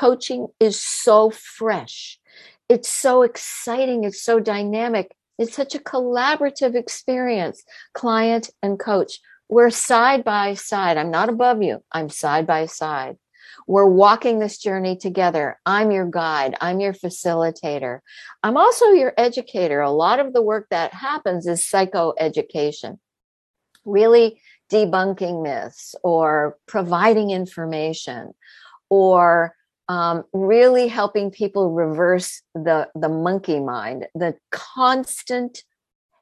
[0.00, 2.18] coaching is so fresh.
[2.70, 4.04] It's so exciting.
[4.04, 5.14] It's so dynamic.
[5.38, 9.20] It's such a collaborative experience, client and coach.
[9.50, 10.96] We're side by side.
[10.96, 11.82] I'm not above you.
[11.92, 13.16] I'm side by side.
[13.66, 15.58] We're walking this journey together.
[15.66, 16.56] I'm your guide.
[16.62, 17.98] I'm your facilitator.
[18.42, 19.82] I'm also your educator.
[19.82, 22.98] A lot of the work that happens is psychoeducation,
[23.84, 24.40] really
[24.72, 28.32] debunking myths or providing information
[28.88, 29.54] or
[29.90, 35.64] um, really helping people reverse the, the monkey mind, the constant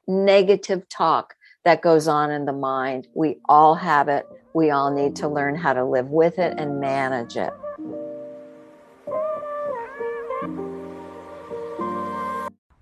[0.07, 3.07] negative talk that goes on in the mind.
[3.13, 4.25] We all have it.
[4.55, 7.53] We all need to learn how to live with it and manage it.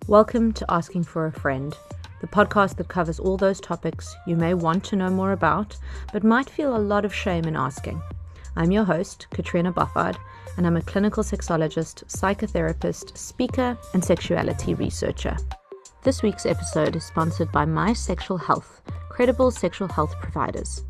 [0.08, 1.76] Welcome to Asking for a Friend,
[2.22, 5.76] the podcast that covers all those topics you may want to know more about,
[6.14, 8.02] but might feel a lot of shame in asking.
[8.56, 10.16] I'm your host, Catriona Boffard,
[10.56, 15.36] and I'm a clinical sexologist, psychotherapist, speaker, and sexuality researcher.
[16.04, 20.84] This week's episode is sponsored by My Sexual Health, credible sexual health providers.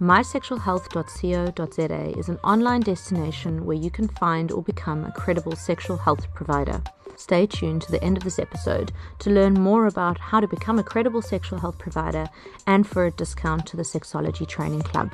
[0.00, 6.32] MySexualHealth.co.za is an online destination where you can find or become a credible sexual health
[6.34, 6.82] provider.
[7.16, 10.80] Stay tuned to the end of this episode to learn more about how to become
[10.80, 12.28] a credible sexual health provider
[12.66, 15.12] and for a discount to the Sexology Training Club.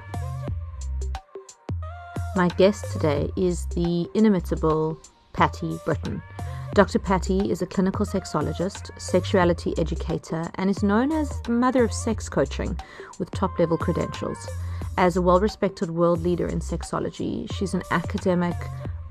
[2.37, 4.99] My guest today is the inimitable
[5.33, 6.23] Patti Britton.
[6.75, 6.99] Dr.
[6.99, 12.29] Patti is a clinical sexologist, sexuality educator, and is known as the mother of sex
[12.29, 12.79] coaching
[13.19, 14.49] with top level credentials.
[14.99, 18.57] As a well respected world leader in sexology, she's an academic,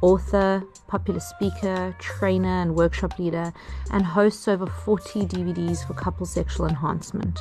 [0.02, 3.54] author, popular speaker, trainer, and workshop leader,
[3.92, 7.40] and hosts over 40 DVDs for couple sexual enhancement.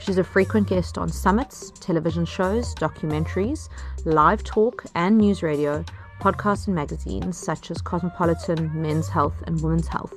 [0.00, 3.68] She's a frequent guest on summits, television shows, documentaries,
[4.04, 5.84] live talk, and news radio,
[6.20, 10.14] podcasts, and magazines such as Cosmopolitan, Men's Health, and Women's Health.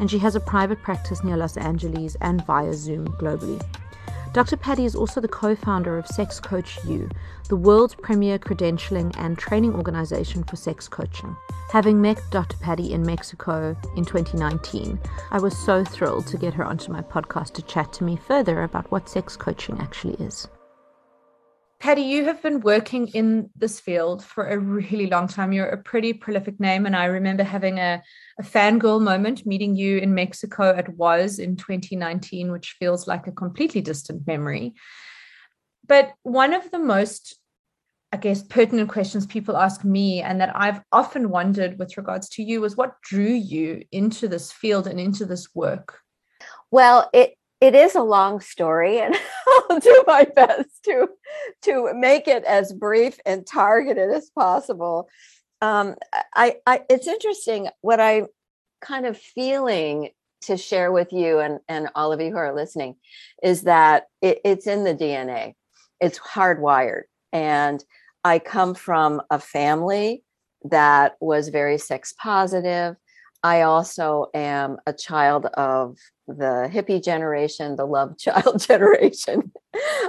[0.00, 3.64] And she has a private practice near Los Angeles and via Zoom globally.
[4.34, 4.56] Dr.
[4.56, 7.08] Patti is also the co founder of Sex Coach U,
[7.48, 11.36] the world's premier credentialing and training organization for sex coaching.
[11.70, 12.56] Having met Dr.
[12.56, 14.98] Patti in Mexico in 2019,
[15.30, 18.64] I was so thrilled to get her onto my podcast to chat to me further
[18.64, 20.48] about what sex coaching actually is.
[21.84, 25.52] Patti, you have been working in this field for a really long time.
[25.52, 26.86] You're a pretty prolific name.
[26.86, 28.02] And I remember having a,
[28.40, 33.32] a fangirl moment meeting you in Mexico at WAS in 2019, which feels like a
[33.32, 34.72] completely distant memory.
[35.86, 37.38] But one of the most,
[38.10, 42.42] I guess, pertinent questions people ask me and that I've often wondered with regards to
[42.42, 45.98] you was what drew you into this field and into this work?
[46.70, 49.14] Well, it it is a long story and
[49.70, 51.08] i'll do my best to
[51.62, 55.08] to make it as brief and targeted as possible.
[55.60, 55.94] Um,
[56.34, 58.26] I, I it's interesting what i'm
[58.80, 60.10] kind of feeling
[60.42, 62.96] to share with you and and all of you who are listening
[63.42, 65.54] is that it, it's in the dna
[66.00, 67.82] it's hardwired and
[68.24, 70.22] i come from a family
[70.64, 72.96] that was very sex positive.
[73.42, 79.52] I also am a child of the hippie generation, the love child generation.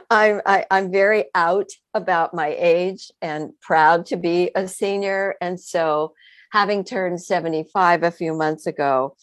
[0.10, 4.68] I'm I, am i am very out about my age and proud to be a
[4.68, 5.36] senior.
[5.42, 6.14] And so,
[6.52, 9.16] having turned 75 a few months ago,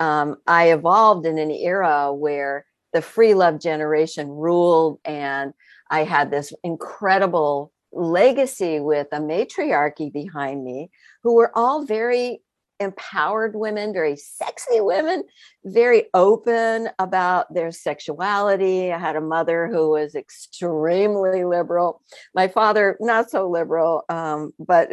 [0.00, 5.52] um, I evolved in an era where the free love generation ruled, and
[5.90, 10.90] I had this incredible legacy with a matriarchy behind me
[11.22, 12.40] who were all very
[12.80, 15.22] empowered women, very sexy women,
[15.64, 18.92] very open about their sexuality.
[18.92, 22.02] I had a mother who was extremely liberal.
[22.34, 24.90] My father, not so liberal, um, but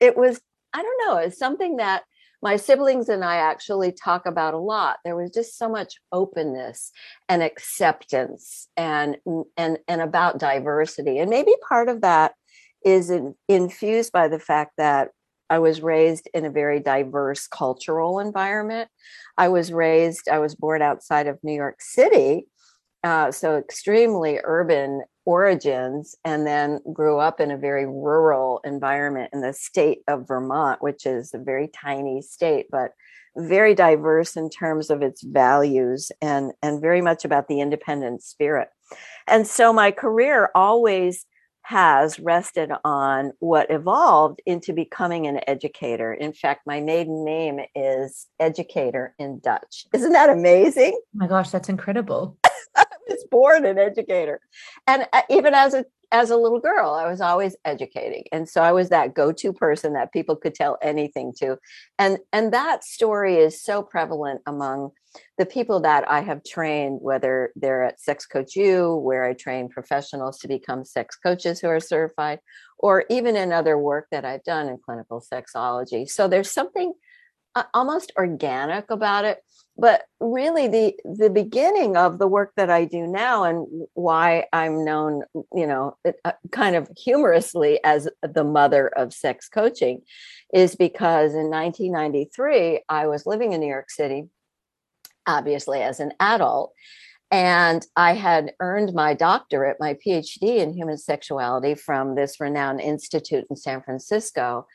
[0.00, 0.40] it was,
[0.74, 2.02] I don't know, it's something that
[2.42, 4.98] my siblings and I actually talk about a lot.
[5.04, 6.90] There was just so much openness
[7.28, 9.18] and acceptance and
[9.56, 11.18] and and about diversity.
[11.18, 12.32] And maybe part of that
[12.82, 15.10] is in, infused by the fact that
[15.50, 18.88] I was raised in a very diverse cultural environment.
[19.36, 22.46] I was raised, I was born outside of New York City,
[23.02, 29.40] uh, so extremely urban origins, and then grew up in a very rural environment in
[29.40, 32.92] the state of Vermont, which is a very tiny state, but
[33.36, 38.68] very diverse in terms of its values and, and very much about the independent spirit.
[39.26, 41.24] And so my career always
[41.70, 46.12] has rested on what evolved into becoming an educator.
[46.12, 49.86] In fact, my maiden name is educator in Dutch.
[49.94, 50.94] Isn't that amazing?
[50.96, 52.36] Oh my gosh, that's incredible.
[52.76, 54.40] I was born an educator.
[54.88, 58.24] And uh, even as a as a little girl, I was always educating.
[58.32, 61.56] And so I was that go-to person that people could tell anything to.
[61.98, 64.90] And and that story is so prevalent among
[65.38, 69.68] the people that I have trained, whether they're at Sex Coach U, where I train
[69.68, 72.40] professionals to become sex coaches who are certified,
[72.78, 76.08] or even in other work that I've done in clinical sexology.
[76.08, 76.92] So there's something
[77.54, 79.38] uh, almost organic about it
[79.80, 84.84] but really the the beginning of the work that i do now and why i'm
[84.84, 85.22] known
[85.54, 90.02] you know uh, kind of humorously as the mother of sex coaching
[90.52, 94.24] is because in 1993 i was living in new york city
[95.26, 96.72] obviously as an adult
[97.32, 103.46] and I had earned my doctorate, my PhD in human sexuality from this renowned institute
[103.48, 104.66] in San Francisco.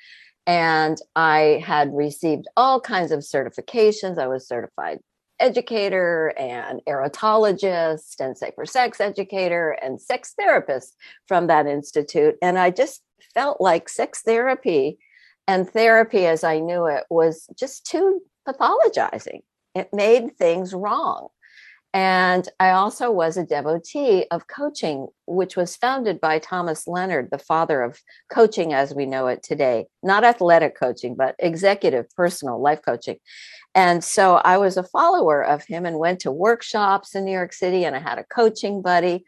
[0.47, 4.19] And I had received all kinds of certifications.
[4.19, 4.99] I was certified
[5.39, 10.95] educator and erotologist and safer sex educator and sex therapist
[11.27, 12.35] from that institute.
[12.41, 13.01] And I just
[13.33, 14.97] felt like sex therapy
[15.47, 19.41] and therapy as I knew it was just too pathologizing.
[19.73, 21.27] It made things wrong.
[21.95, 27.37] And I also was a devotee of coaching, which was founded by Thomas Leonard, the
[27.37, 32.81] father of coaching as we know it today, not athletic coaching, but executive, personal life
[32.83, 33.15] coaching.
[33.73, 37.53] And so I was a follower of him and went to workshops in New York
[37.53, 39.23] City, and I had a coaching buddy.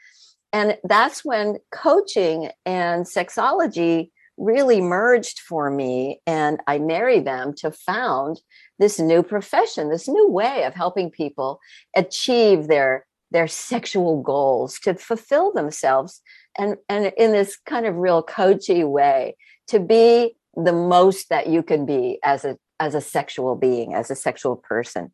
[0.52, 6.22] And that's when coaching and sexology really merged for me.
[6.28, 8.40] And I married them to found
[8.80, 11.60] this new profession, this new way of helping people
[11.96, 16.22] achieve their their sexual goals, to fulfill themselves,
[16.58, 19.36] and and in this kind of real coachy way,
[19.68, 24.10] to be the most that you can be as a as a sexual being, as
[24.10, 25.12] a sexual person.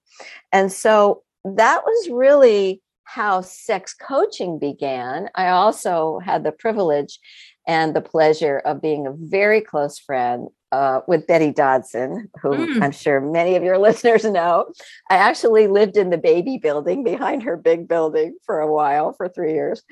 [0.52, 5.30] And so that was really how sex coaching began.
[5.36, 7.20] I also had the privilege
[7.68, 12.82] and the pleasure of being a very close friend uh, with Betty Dodson, who mm.
[12.82, 14.66] I'm sure many of your listeners know.
[15.10, 19.30] I actually lived in the baby building behind her big building for a while, for
[19.30, 19.84] three years.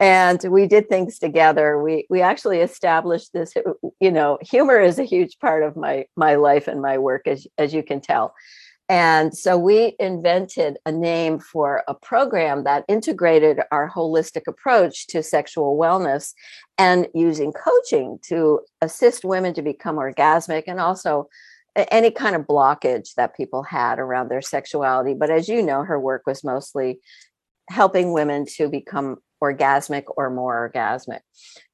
[0.00, 1.80] And we did things together.
[1.80, 3.52] We we actually established this.
[4.00, 7.46] You know, humor is a huge part of my my life and my work, as
[7.58, 8.34] as you can tell.
[8.92, 15.22] And so we invented a name for a program that integrated our holistic approach to
[15.22, 16.34] sexual wellness
[16.76, 21.30] and using coaching to assist women to become orgasmic and also
[21.74, 25.14] any kind of blockage that people had around their sexuality.
[25.14, 27.00] But as you know, her work was mostly
[27.70, 31.20] helping women to become orgasmic or more orgasmic.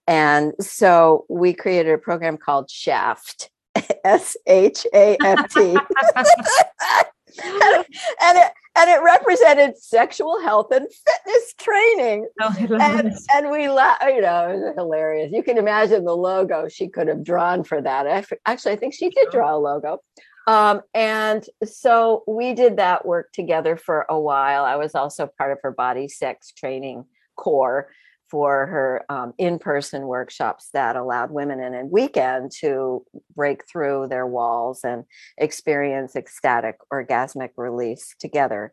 [0.06, 3.50] And so we created a program called Shaft
[4.05, 5.76] S H A F T.
[8.23, 12.29] and it and it represented sexual health and fitness training.
[12.40, 15.32] Oh, and, and we laugh, you know, it was hilarious.
[15.32, 18.06] You can imagine the logo she could have drawn for that.
[18.46, 20.00] Actually, I think she did draw a logo.
[20.46, 24.64] Um, and so we did that work together for a while.
[24.64, 27.05] I was also part of her body sex training
[27.37, 27.88] core
[28.30, 33.04] for her um, in-person workshops that allowed women in a weekend to
[33.34, 35.04] break through their walls and
[35.38, 38.72] experience ecstatic orgasmic release together.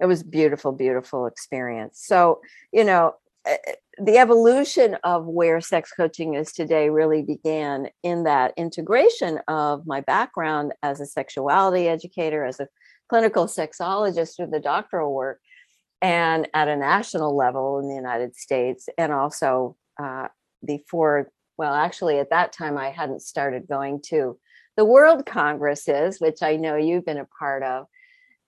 [0.00, 2.00] It was beautiful beautiful experience.
[2.02, 2.40] So
[2.72, 3.14] you know
[3.46, 9.38] eh, eh, the evolution of where sex coaching is today really began in that integration
[9.46, 12.68] of my background as a sexuality educator as a
[13.08, 15.40] clinical sexologist through the doctoral work
[16.04, 20.28] and at a national level in the United States, and also uh,
[20.62, 24.38] before, well, actually, at that time, I hadn't started going to
[24.76, 27.86] the World Congresses, which I know you've been a part of.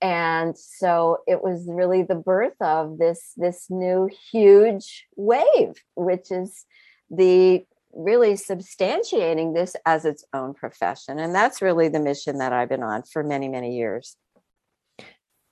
[0.02, 6.66] And so it was really the birth of this this new huge wave, which is
[7.08, 11.18] the really substantiating this as its own profession.
[11.18, 14.14] And that's really the mission that I've been on for many, many years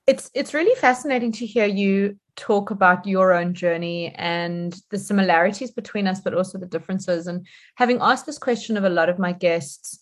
[0.07, 5.71] it's it's really fascinating to hear you talk about your own journey and the similarities
[5.71, 7.27] between us but also the differences.
[7.27, 7.47] And
[7.77, 10.01] having asked this question of a lot of my guests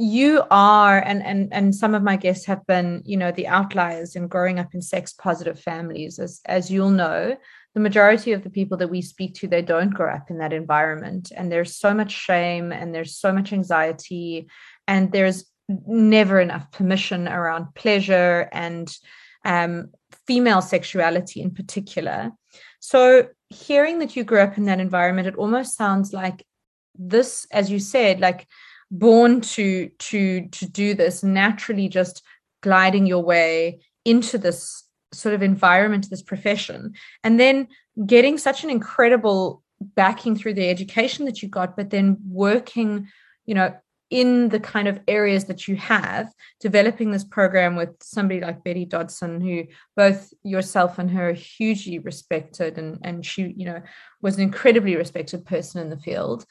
[0.00, 4.14] you are and and and some of my guests have been you know the outliers
[4.14, 6.18] in growing up in sex positive families.
[6.18, 7.36] As as you'll know
[7.74, 10.52] the majority of the people that we speak to they don't grow up in that
[10.52, 11.32] environment.
[11.36, 14.48] And there's so much shame and there's so much anxiety.
[14.86, 18.96] And there's never enough permission around pleasure and
[19.44, 19.90] um,
[20.26, 22.32] female sexuality in particular.
[22.80, 26.44] So, hearing that you grew up in that environment, it almost sounds like
[26.94, 28.46] this, as you said, like
[28.90, 32.22] born to to to do this naturally, just
[32.62, 36.94] gliding your way into this sort of environment, this profession,
[37.24, 37.68] and then
[38.06, 43.08] getting such an incredible backing through the education that you got, but then working,
[43.46, 43.74] you know,
[44.10, 48.84] in the kind of areas that you have, developing this program with somebody like Betty
[48.84, 49.64] Dodson, who
[49.96, 53.82] both yourself and her are hugely respected, and and she, you know,
[54.22, 56.46] was an incredibly respected person in the field.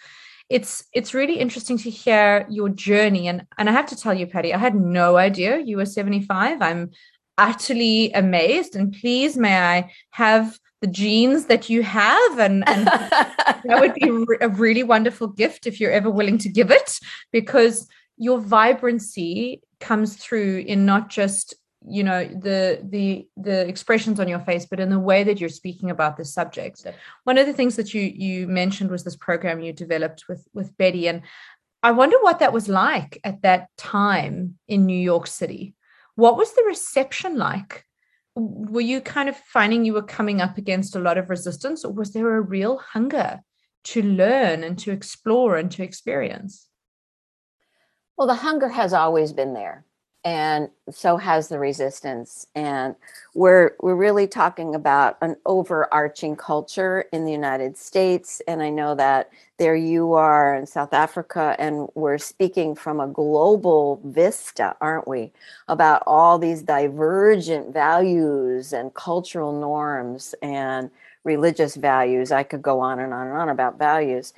[0.49, 4.27] It's it's really interesting to hear your journey, and and I have to tell you,
[4.27, 6.61] Patti, I had no idea you were seventy five.
[6.61, 6.91] I'm
[7.37, 13.77] utterly amazed, and please, may I have the genes that you have and, and that
[13.79, 14.09] would be
[14.41, 16.99] a really wonderful gift if you're ever willing to give it
[17.31, 21.55] because your vibrancy comes through in not just
[21.89, 25.49] you know the the the expressions on your face but in the way that you're
[25.49, 26.85] speaking about this subject.
[27.23, 30.75] One of the things that you you mentioned was this program you developed with with
[30.77, 31.21] betty and
[31.83, 35.75] i wonder what that was like at that time in new york city.
[36.15, 37.85] What was the reception like
[38.37, 41.91] were you kind of finding you were coming up against a lot of resistance or
[41.91, 43.41] was there a real hunger
[43.85, 46.67] to learn and to explore and to experience?
[48.17, 49.85] Well the hunger has always been there
[50.23, 52.47] and so has the resistance.
[52.55, 52.95] And
[53.33, 58.41] we're we're really talking about an overarching culture in the United States.
[58.47, 63.07] And I know that there you are in South Africa and we're speaking from a
[63.07, 65.31] global vista aren't we?
[65.67, 70.89] About all these divergent values and cultural norms and
[71.23, 72.31] religious values.
[72.31, 74.33] I could go on and on and on about values.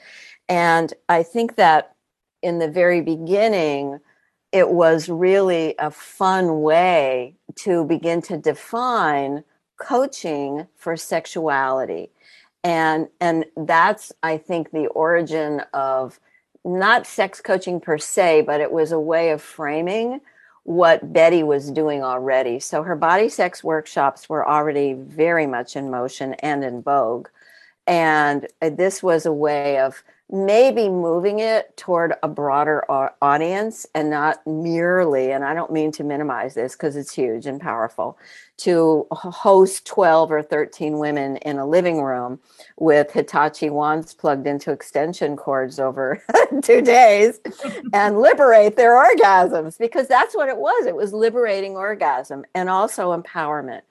[0.50, 1.95] And I think that
[2.41, 4.00] in the very beginning
[4.51, 9.43] it was really a fun way to begin to define
[9.77, 12.11] coaching for sexuality.
[12.63, 16.19] And and that's i think the origin of
[16.65, 20.19] not sex coaching per se but it was a way of framing
[20.69, 22.59] what betty was doing already.
[22.59, 27.27] So her body sex workshops were already very much in motion and in vogue.
[27.87, 32.83] And uh, this was a way of maybe moving it toward a broader
[33.21, 37.59] audience and not merely and i don't mean to minimize this because it's huge and
[37.59, 38.17] powerful
[38.57, 42.39] to host 12 or 13 women in a living room
[42.77, 46.21] with hitachi wands plugged into extension cords over
[46.62, 47.39] two days
[47.93, 50.86] and liberate their orgasms because that's what it was.
[50.86, 53.81] It was liberating orgasm and also empowerment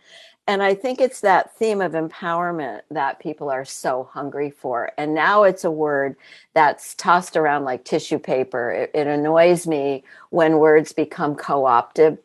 [0.48, 4.92] and I think it's that theme of empowerment that people are so hungry for.
[4.98, 6.16] And now it's a word
[6.54, 8.72] that's tossed around like tissue paper.
[8.72, 12.18] It, it annoys me when words become co opted.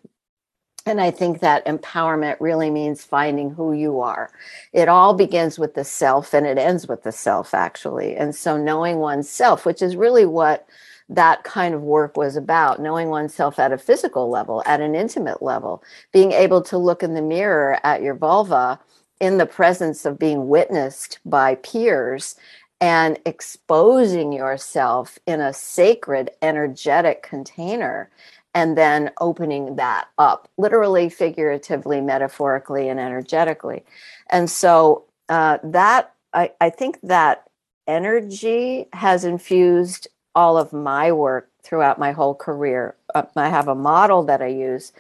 [0.86, 4.32] And I think that empowerment really means finding who you are.
[4.74, 8.16] It all begins with the self and it ends with the self, actually.
[8.16, 10.68] And so knowing oneself, which is really what
[11.10, 15.42] that kind of work was about knowing oneself at a physical level, at an intimate
[15.42, 18.80] level, being able to look in the mirror at your vulva
[19.20, 22.36] in the presence of being witnessed by peers
[22.82, 28.10] and exposing yourself in a sacred, energetic container
[28.54, 33.84] and then opening that up, literally, figuratively, metaphorically, and energetically.
[34.30, 37.48] And so uh, that I, I think that
[37.88, 42.96] energy has infused all of my work throughout my whole career.
[43.14, 44.92] Uh, I have a model that I use.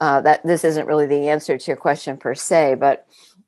[0.00, 3.06] Uh, that this isn't really the answer to your question per se, but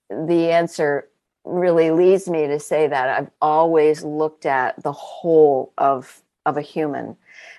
[0.08, 1.08] the answer
[1.44, 6.62] really leads me to say that I've always looked at the whole of of a
[6.62, 7.16] human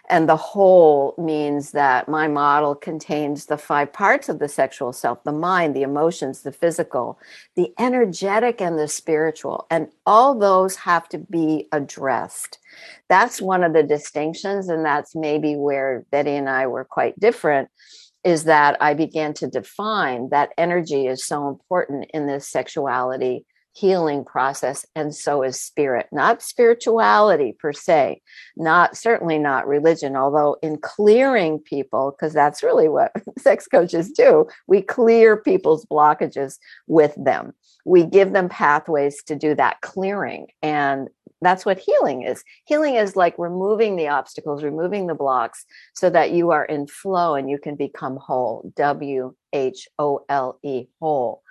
[0.09, 5.23] and the whole means that my model contains the five parts of the sexual self
[5.23, 7.19] the mind, the emotions, the physical,
[7.55, 9.65] the energetic, and the spiritual.
[9.71, 12.59] And all those have to be addressed.
[13.09, 14.69] That's one of the distinctions.
[14.69, 17.69] And that's maybe where Betty and I were quite different
[18.23, 24.23] is that I began to define that energy is so important in this sexuality healing
[24.23, 26.07] process and so is spirit.
[26.11, 28.21] Not spirituality per se.
[28.55, 34.47] Not certainly not religion although in clearing people because that's really what sex coaches do.
[34.67, 37.53] We clear people's blockages with them.
[37.85, 41.09] We give them pathways to do that clearing and
[41.41, 42.43] that's what healing is.
[42.63, 47.35] Healing is like removing the obstacles removing the blocks so that you are in flow
[47.35, 48.71] and you can become whole.
[48.77, 51.43] W h o l e whole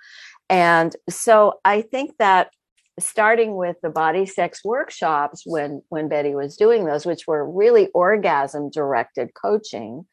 [0.49, 2.51] and so I think that
[2.99, 7.89] starting with the body sex workshops when when Betty was doing those which were really
[7.89, 10.05] orgasm directed coaching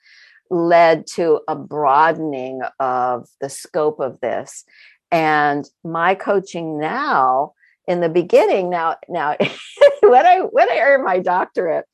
[0.51, 4.65] led to a broadening of the scope of this.
[5.11, 7.53] And my coaching now
[7.87, 9.37] in the beginning now now
[10.03, 11.85] when i when i earned my doctorate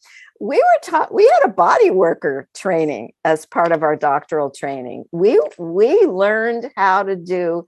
[0.40, 5.04] we were taught we had a body worker training as part of our doctoral training.
[5.12, 7.66] We we learned how to do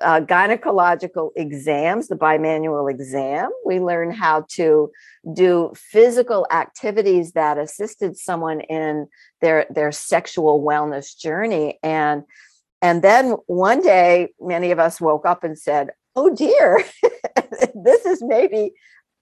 [0.00, 3.50] uh, gynecological exams, the bimanual exam.
[3.66, 4.90] We learn how to
[5.32, 9.08] do physical activities that assisted someone in
[9.40, 11.78] their their sexual wellness journey.
[11.82, 12.22] And
[12.82, 16.84] and then one day, many of us woke up and said, "Oh dear,
[17.74, 18.72] this is maybe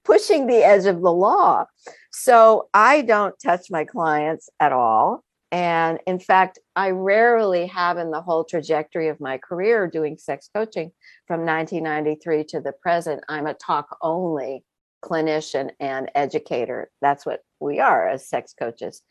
[0.05, 1.65] pushing the edge of the law."
[2.13, 5.25] So I don't touch my clients at all.
[5.51, 10.51] And in fact, I rarely have in the whole trajectory of my career doing sex
[10.55, 10.93] coaching
[11.27, 14.65] from 1993 to the present, I'm a talk only
[15.03, 16.91] clinician and educator.
[17.01, 19.03] That's what we are as sex coaches.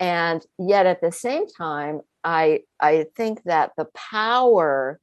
[0.00, 5.00] And yet at the same time, I I think that the power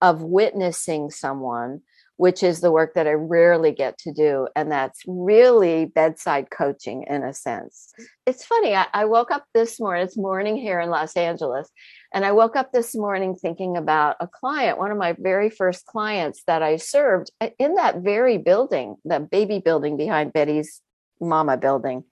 [0.00, 1.82] of witnessing someone
[2.20, 4.46] which is the work that I rarely get to do.
[4.54, 7.94] And that's really bedside coaching in a sense.
[8.26, 11.70] It's funny, I, I, woke up this morning, it's morning here in Los Angeles,
[12.12, 15.86] and I woke up this morning thinking about a client, one of my very first
[15.86, 20.82] clients that I served uh, in that very building, the baby building behind Betty's
[21.22, 22.04] Mama building.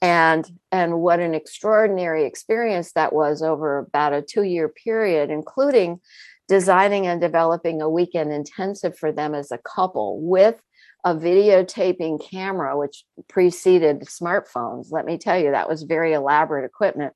[0.00, 6.00] And and what an extraordinary experience that was over about a two year period, including
[6.48, 10.60] designing and developing a weekend intensive for them as a couple with
[11.04, 14.88] a videotaping camera, which preceded smartphones.
[14.90, 17.12] Let me tell you, that was very elaborate equipment.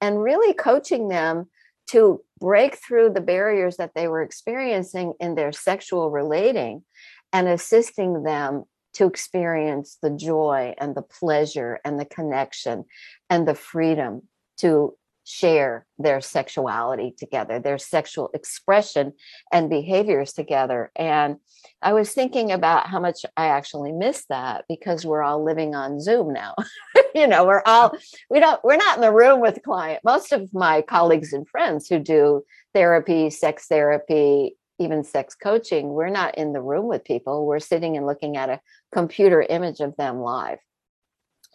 [0.00, 1.46] And really coaching them
[1.90, 6.84] to break through the barriers that they were experiencing in their sexual relating
[7.32, 12.84] and assisting them to experience the joy and the pleasure and the connection
[13.30, 14.22] and the freedom
[14.58, 19.12] to share their sexuality together, their sexual expression
[19.52, 20.90] and behaviors together.
[20.96, 21.36] And
[21.80, 26.00] I was thinking about how much I actually miss that because we're all living on
[26.00, 26.54] Zoom now.
[27.14, 27.92] you know, we're all
[28.30, 30.00] we don't we're not in the room with client.
[30.04, 36.08] Most of my colleagues and friends who do therapy, sex therapy, even sex coaching, we're
[36.08, 37.46] not in the room with people.
[37.46, 38.60] We're sitting and looking at a
[38.92, 40.58] computer image of them live.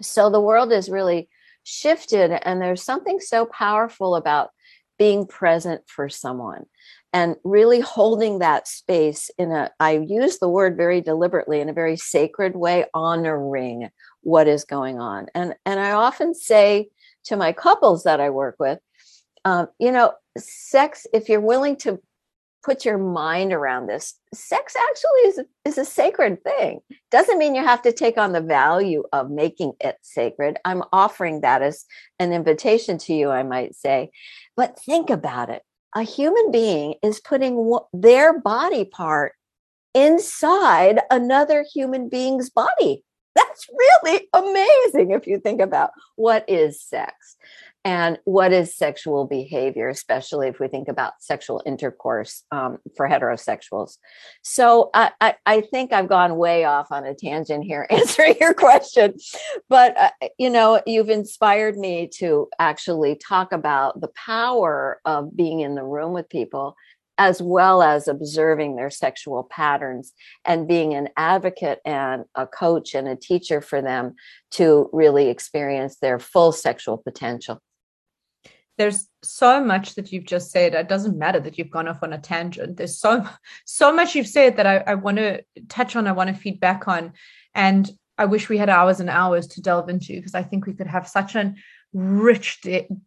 [0.01, 1.27] So the world is really
[1.67, 4.51] shifted and there's something so powerful about
[4.97, 6.65] being present for someone
[7.13, 11.73] and really holding that space in a i use the word very deliberately in a
[11.73, 13.89] very sacred way honoring
[14.21, 15.27] what is going on.
[15.35, 16.89] And and i often say
[17.25, 18.79] to my couples that i work with
[19.45, 22.01] um, you know sex if you're willing to
[22.63, 24.15] put your mind around this.
[24.33, 26.81] Sex actually is, is a sacred thing.
[27.11, 30.57] Doesn't mean you have to take on the value of making it sacred.
[30.65, 31.85] I'm offering that as
[32.19, 34.09] an invitation to you i might say.
[34.55, 35.61] But think about it.
[35.95, 39.33] A human being is putting their body part
[39.93, 43.03] inside another human being's body.
[43.35, 47.37] That's really amazing if you think about what is sex
[47.87, 53.97] and what is sexual behavior, especially if we think about sexual intercourse um, for heterosexuals.
[54.41, 58.53] So I, I, I, think I've gone way off on a tangent here answering your
[58.53, 59.13] question,
[59.69, 65.61] but uh, you know, you've inspired me to actually talk about the power of being
[65.61, 66.75] in the room with people
[67.17, 70.11] as well as observing their sexual patterns
[70.43, 74.13] and being an advocate and a coach and a teacher for them
[74.51, 77.61] to really experience their full sexual potential
[78.77, 80.73] there's so much that you've just said.
[80.73, 82.77] It doesn't matter that you've gone off on a tangent.
[82.77, 83.27] There's so
[83.65, 86.07] so much you've said that I, I want to touch on.
[86.07, 87.13] I want to feed back on,
[87.55, 90.73] and I wish we had hours and hours to delve into because I think we
[90.73, 91.53] could have such a
[91.93, 92.65] rich,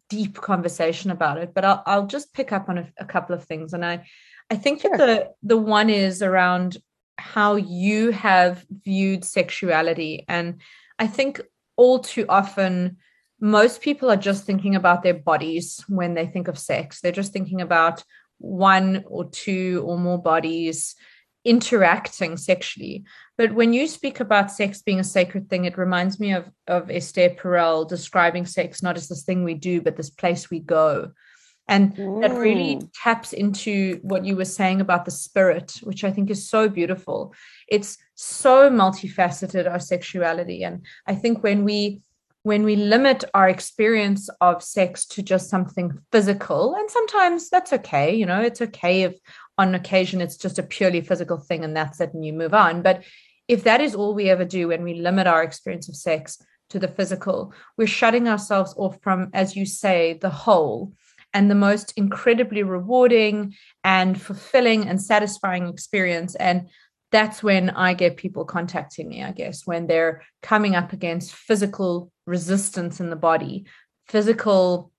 [0.09, 1.53] deep conversation about it.
[1.53, 4.05] But I'll I'll just pick up on a, a couple of things, and I
[4.49, 4.97] I think sure.
[4.97, 6.77] that the the one is around
[7.17, 10.61] how you have viewed sexuality, and
[10.99, 11.41] I think
[11.77, 12.97] all too often
[13.41, 17.01] most people are just thinking about their bodies when they think of sex.
[17.01, 18.03] They're just thinking about
[18.37, 20.95] one or two or more bodies
[21.43, 23.03] interacting sexually.
[23.37, 26.91] But when you speak about sex being a sacred thing, it reminds me of, of
[26.91, 31.11] Esther Perel describing sex not as this thing we do, but this place we go.
[31.67, 32.89] And that really mm.
[33.01, 37.33] taps into what you were saying about the spirit, which I think is so beautiful.
[37.67, 40.63] It's so multifaceted, our sexuality.
[40.63, 42.01] And I think when we
[42.43, 48.15] when we limit our experience of sex to just something physical, and sometimes that's okay,
[48.15, 49.15] you know, it's okay if
[49.57, 52.81] on occasion it's just a purely physical thing and that's it and you move on.
[52.81, 53.03] But
[53.47, 56.79] if that is all we ever do when we limit our experience of sex to
[56.79, 60.93] the physical, we're shutting ourselves off from, as you say, the whole
[61.33, 66.35] and the most incredibly rewarding and fulfilling and satisfying experience.
[66.35, 66.69] And
[67.11, 72.11] that's when I get people contacting me, I guess, when they're coming up against physical
[72.25, 73.65] resistance in the body,
[74.07, 74.91] physical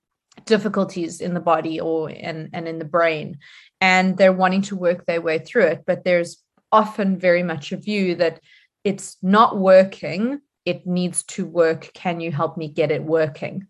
[0.47, 3.39] difficulties in the body or and and in the brain
[3.83, 5.83] and they're wanting to work their way through it.
[5.87, 8.41] But there's often very much a view that
[8.85, 11.91] it's not working it needs to work.
[11.93, 13.67] Can you help me get it working?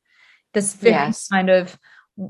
[0.52, 1.28] This very yes.
[1.28, 1.76] kind of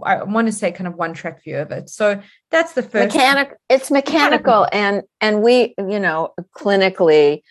[0.03, 1.91] I want to say kind of one track view of it.
[1.91, 3.55] So that's the first mechanic.
[3.69, 7.43] It's mechanical, mechanical, and and we, you know, clinically,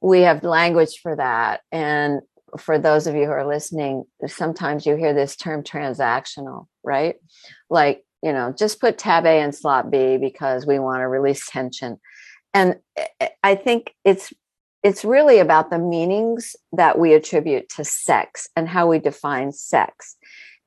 [0.00, 1.60] we have language for that.
[1.72, 2.20] And
[2.58, 7.16] for those of you who are listening, sometimes you hear this term transactional, right?
[7.70, 11.46] Like you know, just put tab A in slot B because we want to release
[11.46, 12.00] tension.
[12.54, 12.76] And
[13.42, 14.32] I think it's
[14.82, 20.16] it's really about the meanings that we attribute to sex and how we define sex.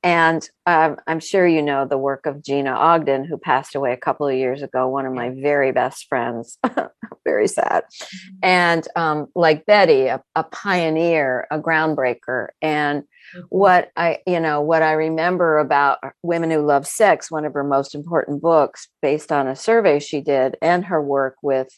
[0.02, 3.96] And um, I'm sure you know the work of Gina Ogden, who passed away a
[3.96, 6.58] couple of years ago, one of my very best friends.
[7.24, 7.84] very sad.
[7.84, 8.36] Mm-hmm.
[8.42, 12.48] And um, like Betty, a, a, pioneer, a groundbreaker.
[12.62, 13.04] And.
[13.34, 13.46] Mm-hmm.
[13.50, 17.52] what I, you know, what I remember about uh, Women Who Love Sex, one of
[17.52, 21.68] her most important books based on a survey she did, and her work with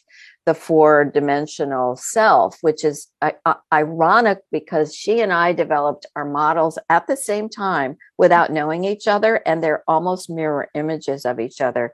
[0.45, 6.25] the four dimensional self, which is uh, uh, ironic because she and I developed our
[6.25, 8.55] models at the same time without mm-hmm.
[8.55, 11.93] knowing each other, and they're almost mirror images of each other.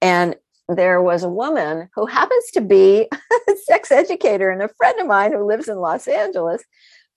[0.00, 0.36] And
[0.68, 3.08] there was a woman who happens to be
[3.48, 6.62] a sex educator and a friend of mine who lives in Los Angeles,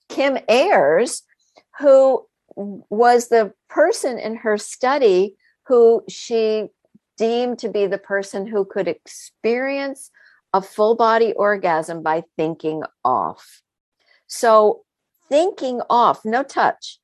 [0.08, 1.22] Kim Airs,
[1.78, 5.36] who was the person in her study
[5.66, 6.68] who she
[7.16, 10.10] deemed to be the person who could experience
[10.52, 13.62] a full body orgasm by thinking off.
[14.26, 14.82] So
[15.28, 16.98] thinking off, no touch,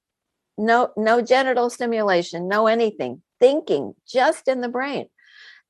[0.56, 5.08] no no genital stimulation, no anything, thinking just in the brain.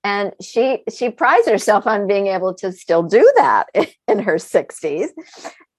[0.04, 3.66] And she she prides herself on being able to still do that
[4.08, 5.08] in her 60s.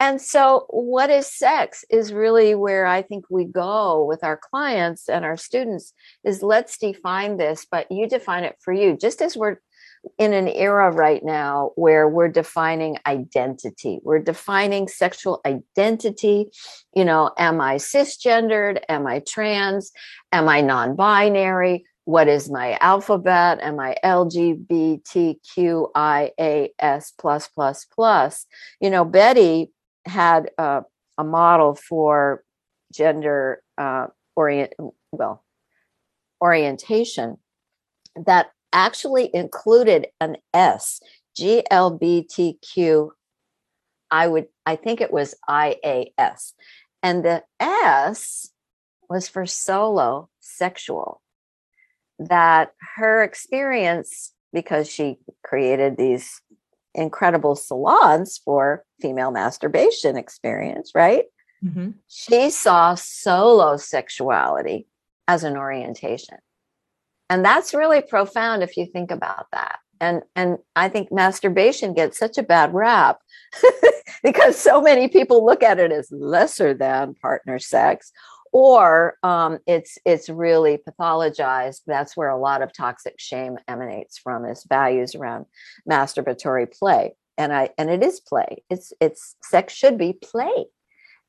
[0.04, 5.08] And so what is sex is really where I think we go with our clients
[5.08, 5.94] and our students
[6.26, 8.98] is let's define this, but you define it for you.
[8.98, 9.62] Just as we're
[10.18, 14.02] in an era right now where we're defining identity.
[14.04, 16.48] We're defining sexual identity.
[16.94, 18.82] You know, am I cisgendered?
[18.89, 19.94] Am I trans?
[20.34, 21.86] Am I non binary?
[22.04, 23.62] What is my alphabet?
[23.62, 25.13] Am I LGBTQIAS
[27.18, 28.46] plus plus plus?
[28.82, 29.72] You know, Betty
[30.06, 30.84] had a,
[31.18, 32.44] a model for
[32.94, 34.74] gender uh, orient
[35.12, 35.44] well
[36.44, 37.38] orientation
[38.16, 41.00] that actually included an S,
[41.39, 43.10] GLBTQ.
[44.12, 46.54] I would, I think it was IAS.
[47.02, 48.52] And the S
[49.10, 51.22] was for solo sexual.
[52.20, 56.42] That her experience, because she created these
[56.95, 61.25] incredible salons for female masturbation experience, right?
[61.63, 61.91] Mm-hmm.
[62.08, 64.88] She saw solo sexuality
[65.27, 66.38] as an orientation
[67.29, 72.17] and that's really profound if you think about that and and i think masturbation gets
[72.17, 73.19] such a bad rap
[74.23, 78.12] because so many people look at it as lesser than partner sex
[78.54, 84.46] or um, it's it's really pathologized that's where a lot of toxic shame emanates from
[84.46, 85.46] is values around
[85.89, 90.66] masturbatory play and i and it is play it's it's sex should be play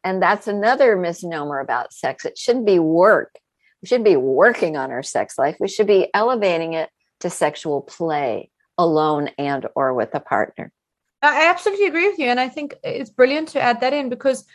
[0.04, 3.40] and that's another misnomer about sex it shouldn't be work
[3.84, 5.56] we should be working on our sex life.
[5.60, 6.88] We should be elevating it
[7.20, 10.72] to sexual play alone and or with a partner.
[11.20, 12.28] I absolutely agree with you.
[12.28, 14.46] And I think it's brilliant to add that in because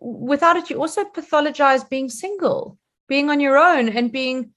[0.00, 4.50] without it, you also pathologize being single, being on your own and being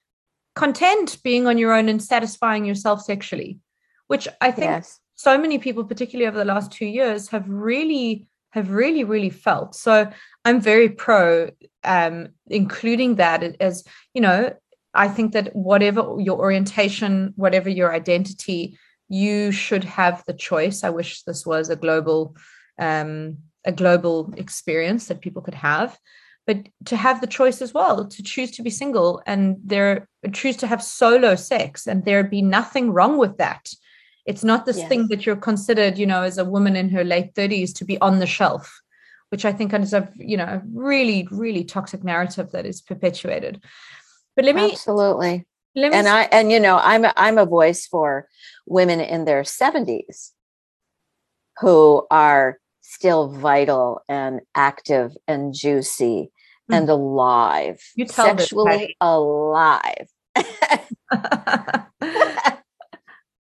[0.56, 3.60] content being on your own and satisfying yourself sexually,
[4.08, 5.00] which I think yes.
[5.16, 9.76] so many people, particularly over the last two years, have really have really really felt
[9.76, 10.10] so
[10.46, 11.50] i'm very pro
[11.84, 14.52] um including that as you know
[14.94, 18.78] i think that whatever your orientation whatever your identity
[19.10, 22.36] you should have the choice i wish this was a global
[22.80, 23.38] um
[23.68, 26.00] a global experience that people could have
[26.48, 30.58] but to have the choice as well to choose to be single and there choose
[30.58, 33.64] to have solo sex and there be nothing wrong with that
[34.28, 34.90] it's not this yes.
[34.90, 37.98] thing that you're considered, you know, as a woman in her late 30s to be
[38.00, 38.82] on the shelf,
[39.30, 43.64] which I think is a, you know, really, really toxic narrative that is perpetuated.
[44.36, 45.48] But let me absolutely.
[45.76, 48.28] Let me and I and you know, I'm a, I'm a voice for
[48.66, 50.32] women in their 70s
[51.62, 56.32] who are still vital and active and juicy
[56.72, 56.78] mm.
[56.78, 60.08] and alive, you tell sexually alive.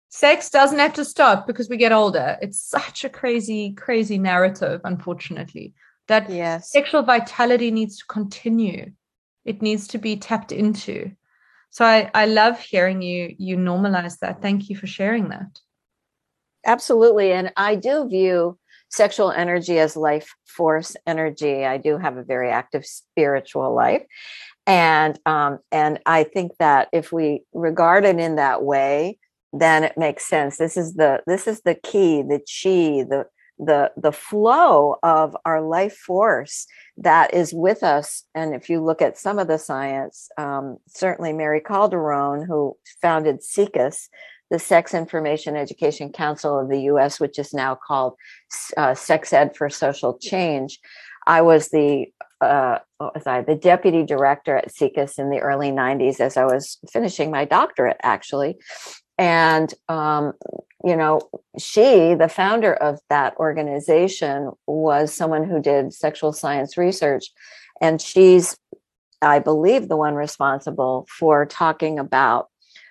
[0.09, 2.39] sex doesn't have to stop because we get older.
[2.41, 5.75] It's such a crazy, crazy narrative, unfortunately,
[6.07, 6.71] that yes.
[6.71, 8.93] sexual vitality needs to continue.
[9.45, 11.11] It needs to be tapped into.
[11.71, 14.41] So I, I love hearing you you normalize that.
[14.41, 15.59] Thank you for sharing that.
[16.65, 17.33] Absolutely.
[17.33, 18.59] And I do view
[18.93, 21.65] sexual energy as life force energy.
[21.65, 24.05] I do have a very active spiritual life.
[24.67, 29.19] And um, and I think that if we regard it in that way,
[29.53, 30.59] then it makes sense.
[30.59, 33.27] This is the this is the key, the chi, the
[33.59, 39.03] the the flow of our life force that is with us and if you look
[39.03, 44.09] at some of the science um, certainly mary calderone who founded SIECUS
[44.53, 48.15] the sex information education council of the us which is now called
[48.77, 50.79] uh, sex ed for social change
[51.27, 52.07] i was the
[52.41, 56.77] uh, was I, the deputy director at SIECUS in the early 90s as I was
[56.91, 58.59] finishing my doctorate, actually.
[59.17, 60.33] And um,
[60.85, 61.21] you know,
[61.59, 67.27] she, the founder of that organization, was someone who did sexual science research.
[67.81, 68.57] And she's,
[69.21, 72.49] I believe, the one responsible for talking about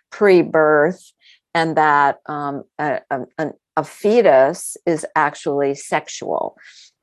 [0.10, 1.12] pre birth
[1.54, 6.56] and that um, a, a, a fetus is actually sexual.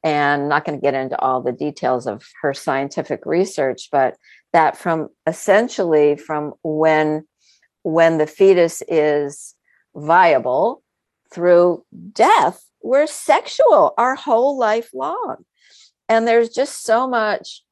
[0.04, 4.16] And not going to get into all the details of her scientific research, but
[4.52, 7.26] that from essentially from when
[7.82, 9.54] when the fetus is
[9.96, 10.82] viable
[11.32, 12.64] through death.
[12.82, 15.44] We're sexual our whole life long.
[16.08, 17.62] And there's just so much,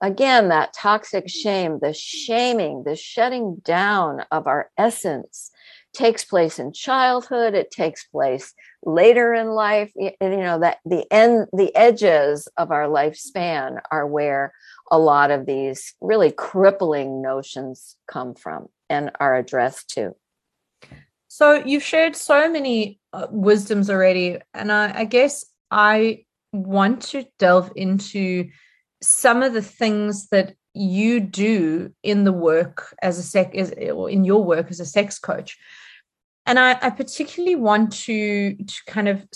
[0.00, 5.50] again, that toxic shame, the shaming, the shutting down of our essence
[5.96, 7.54] takes place in childhood.
[7.54, 8.52] It takes place
[8.84, 9.90] later in life.
[9.96, 14.52] You know, that the end, the edges of our lifespan are where
[14.90, 20.14] a lot of these really crippling notions come from and are addressed to.
[21.28, 27.26] So you've shared so many uh, wisdoms already, and I, I guess I want to
[27.38, 28.48] delve into
[29.02, 34.24] some of the things that you do in the work as a sex or in
[34.24, 35.58] your work as a sex coach
[36.46, 39.26] and I, I, particularly want to to kind of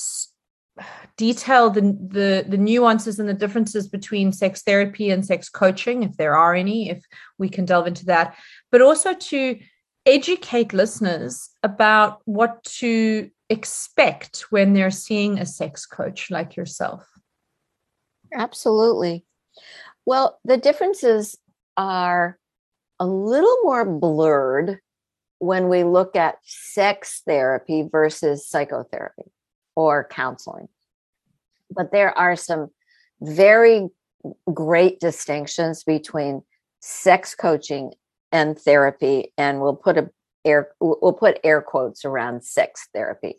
[1.17, 6.17] detail the, the the nuances and the differences between sex therapy and sex coaching if
[6.17, 7.05] there are any if
[7.39, 8.37] we can delve into that
[8.71, 9.59] but also to
[10.07, 17.07] educate listeners about what to expect when they're seeing a sex coach like yourself?
[18.33, 19.25] Absolutely.
[20.07, 21.37] Well, the differences
[21.77, 22.39] are
[22.99, 24.79] a little more blurred
[25.41, 29.33] when we look at sex therapy versus psychotherapy
[29.75, 30.69] or counseling.
[31.71, 32.71] But there are some
[33.21, 33.89] very
[34.53, 36.43] great distinctions between
[36.81, 37.93] sex coaching
[38.33, 40.11] and therapy and we'll put a
[40.45, 43.35] air we'll put air quotes around sex therapy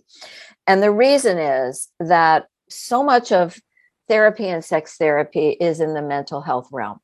[0.68, 3.60] and the reason is that so much of
[4.08, 7.00] therapy and sex therapy is in the mental health realm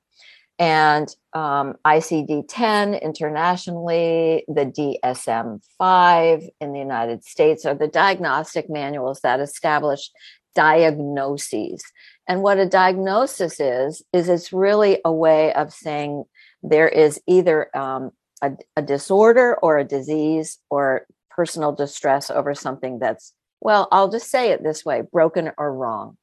[0.60, 9.40] and um, ICD-10 internationally, the DSM-5 in the United States are the diagnostic manuals that
[9.40, 10.10] establish
[10.56, 11.84] diagnoses.
[12.28, 16.24] And what a diagnosis is is it's really a way of saying
[16.64, 22.98] there is either um, a, a disorder or a disease or personal distress over something
[22.98, 26.18] that's, well, I'll just say it this way broken or wrong.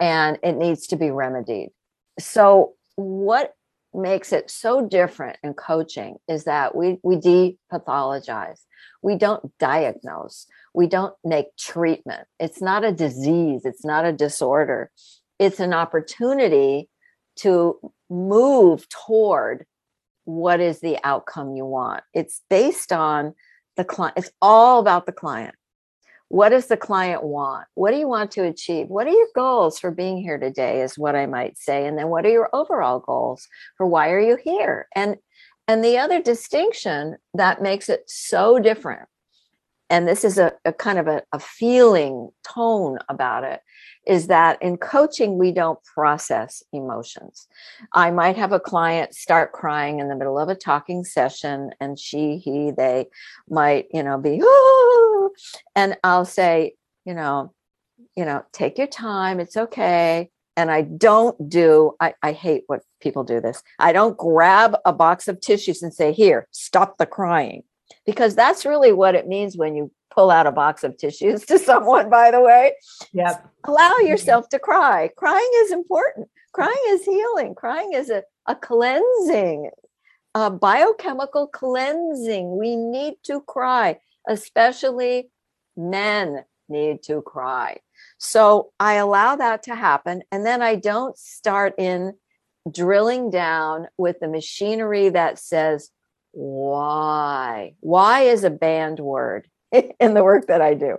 [0.00, 1.70] And it needs to be remedied.
[2.18, 3.54] So, what
[3.94, 8.60] makes it so different in coaching is that we, we depathologize.
[9.02, 10.46] We don't diagnose.
[10.74, 12.26] We don't make treatment.
[12.40, 13.62] It's not a disease.
[13.64, 14.90] It's not a disorder.
[15.38, 16.88] It's an opportunity
[17.36, 17.78] to
[18.08, 19.66] move toward
[20.24, 22.02] what is the outcome you want.
[22.14, 23.34] It's based on
[23.76, 25.54] the client, it's all about the client.
[26.32, 27.66] What does the client want?
[27.74, 28.88] What do you want to achieve?
[28.88, 31.86] What are your goals for being here today, is what I might say.
[31.86, 34.88] And then what are your overall goals for why are you here?
[34.96, 35.18] And
[35.68, 39.10] and the other distinction that makes it so different,
[39.90, 43.60] and this is a, a kind of a, a feeling tone about it,
[44.06, 47.46] is that in coaching, we don't process emotions.
[47.92, 51.98] I might have a client start crying in the middle of a talking session, and
[51.98, 53.08] she, he, they
[53.50, 54.91] might, you know, be, oh,
[55.74, 57.52] and I'll say, you know,
[58.16, 60.30] you know, take your time, it's okay.
[60.56, 63.62] And I don't do, I, I hate what people do this.
[63.78, 67.62] I don't grab a box of tissues and say, here, stop the crying
[68.04, 71.58] because that's really what it means when you pull out a box of tissues to
[71.58, 72.74] someone, by the way.
[73.12, 73.48] Yep.
[73.64, 74.08] Allow mm-hmm.
[74.08, 75.10] yourself to cry.
[75.16, 76.28] Crying is important.
[76.52, 77.54] Crying is healing.
[77.54, 79.70] Crying is a, a cleansing,
[80.34, 82.58] a biochemical cleansing.
[82.58, 85.30] We need to cry, especially
[85.76, 87.78] men need to cry.
[88.18, 90.22] So I allow that to happen.
[90.30, 92.14] And then I don't start in
[92.70, 95.90] drilling down with the machinery that says,
[96.32, 97.74] why?
[97.80, 100.98] Why is a banned word in the work that I do?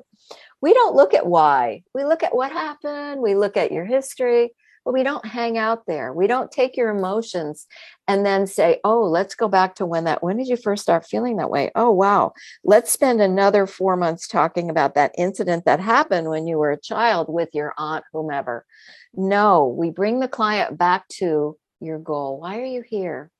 [0.62, 1.84] We don't look at why.
[1.94, 3.22] We look at what happened.
[3.22, 4.52] We look at your history,
[4.86, 6.13] but we don't hang out there.
[6.13, 7.67] We don't take your emotions
[8.08, 11.06] and then say, oh, let's go back to when that, when did you first start
[11.06, 11.72] feeling that way?
[11.76, 12.34] Oh, wow.
[12.63, 16.80] Let's spend another four months talking about that incident that happened when you were a
[16.80, 18.65] child with your aunt, whomever.
[19.13, 22.39] No, we bring the client back to your goal.
[22.39, 23.32] Why are you here?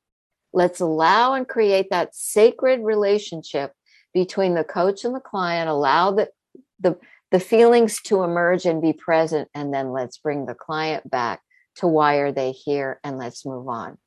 [0.53, 3.73] Let's allow and create that sacred relationship
[4.13, 5.69] between the coach and the client.
[5.69, 6.29] Allow the,
[6.79, 6.97] the,
[7.34, 9.50] the feelings to emerge and be present.
[9.56, 11.41] And then let's bring the client back
[11.78, 13.98] to why are they here and let's move on.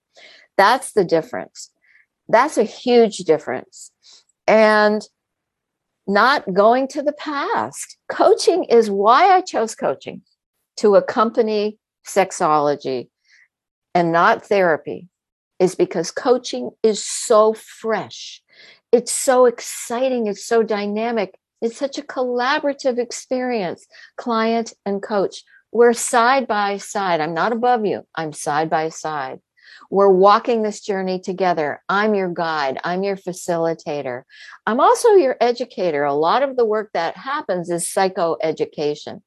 [0.57, 1.73] That's the difference.
[2.29, 3.91] That's a huge difference.
[4.47, 5.03] And
[6.07, 7.97] not going to the past.
[8.09, 10.23] Coaching is why I chose coaching
[10.77, 13.09] to accompany sexology
[13.93, 15.09] and not therapy
[15.59, 18.41] is because coaching is so fresh.
[18.93, 20.29] It's so exciting.
[20.29, 21.35] It's so dynamic.
[21.62, 25.42] It's such a collaborative experience, client and coach.
[25.73, 27.21] We're side by side.
[27.21, 29.40] I'm not above you, I'm side by side.
[29.90, 31.83] We're walking this journey together.
[31.88, 34.23] I'm your guide, I'm your facilitator.
[34.66, 36.05] I'm also your educator.
[36.05, 39.23] A lot of the work that happens is psychoeducation,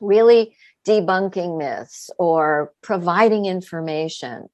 [0.00, 0.56] really
[0.86, 4.48] debunking myths or providing information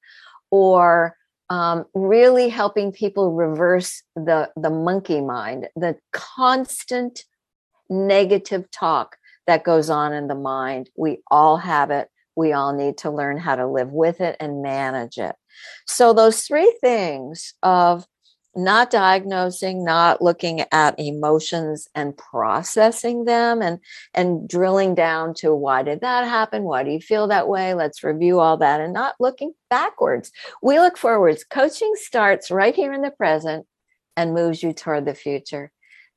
[0.51, 1.17] or
[1.51, 7.25] um, really helping people reverse the the monkey mind the constant
[7.91, 10.91] negative talk that goes on in the mind.
[10.97, 12.09] We all have it.
[12.37, 15.37] We all need to learn how to live with it and manage it.
[15.87, 18.07] So those three things of
[18.57, 23.79] not diagnosing not looking at emotions and processing them and
[24.15, 26.63] and drilling down to why did that happen?
[26.63, 27.75] Why do you feel that way?
[27.75, 30.31] Let's review all that and not looking backwards.
[30.63, 31.45] We look forwards.
[31.45, 33.67] Coaching starts right here in the present
[34.17, 35.73] and moves you toward the future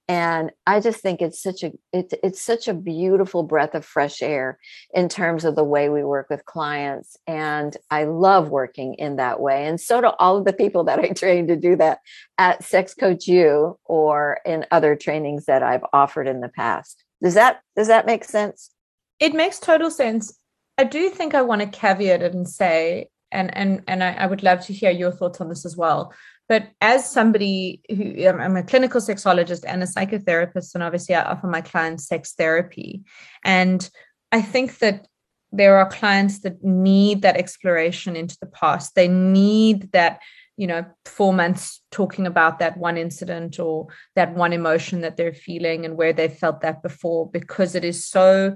[0.08, 4.22] and i just think it's such a it's it's such a beautiful breath of fresh
[4.22, 4.58] air
[4.93, 7.17] in terms of the way we work with clients.
[7.28, 9.65] And i love working in that way.
[9.65, 12.00] And so do all of the people that i train to do that
[12.38, 17.04] at sex coach u or in other trainings that i've offered in the past.
[17.22, 18.72] Does that does that make sense?
[19.20, 20.38] It makes total sense.
[20.78, 24.26] I do think i want to caveat it and say and and and I, I
[24.26, 26.13] would love to hear your thoughts on this as well
[26.50, 31.48] but as somebody who I'm a clinical sexologist and a psychotherapist, and obviously I offer
[31.48, 33.04] my clients sex therapy.
[33.44, 33.88] And
[34.32, 35.08] I think that
[35.52, 38.96] there are clients that need that exploration into the past.
[38.96, 40.22] They need that,
[40.58, 45.34] you know, four months talking about that one incident or that one emotion that they're
[45.34, 48.56] feeling and where they felt that before because it is so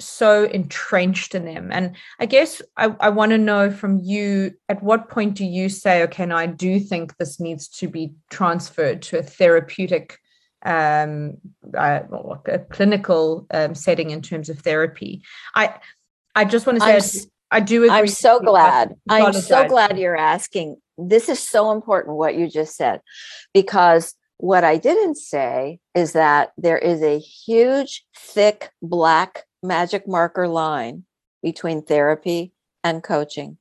[0.00, 1.70] so entrenched in them.
[1.70, 5.68] And I guess I, I want to know from you at what point do you
[5.68, 10.18] say, okay, now I do think this needs to be transferred to a therapeutic,
[10.64, 11.38] um,
[11.76, 12.00] uh,
[12.46, 15.22] a clinical um, setting in terms of therapy?
[15.54, 15.74] I,
[16.34, 17.90] I just want to say, I, I do.
[17.90, 18.94] I'm so glad.
[19.08, 20.76] I'm so glad you're asking.
[20.96, 23.00] This is so important what you just said,
[23.52, 30.48] because what I didn't say is that there is a huge, thick black magic marker
[30.48, 31.04] line
[31.42, 33.58] between therapy and coaching.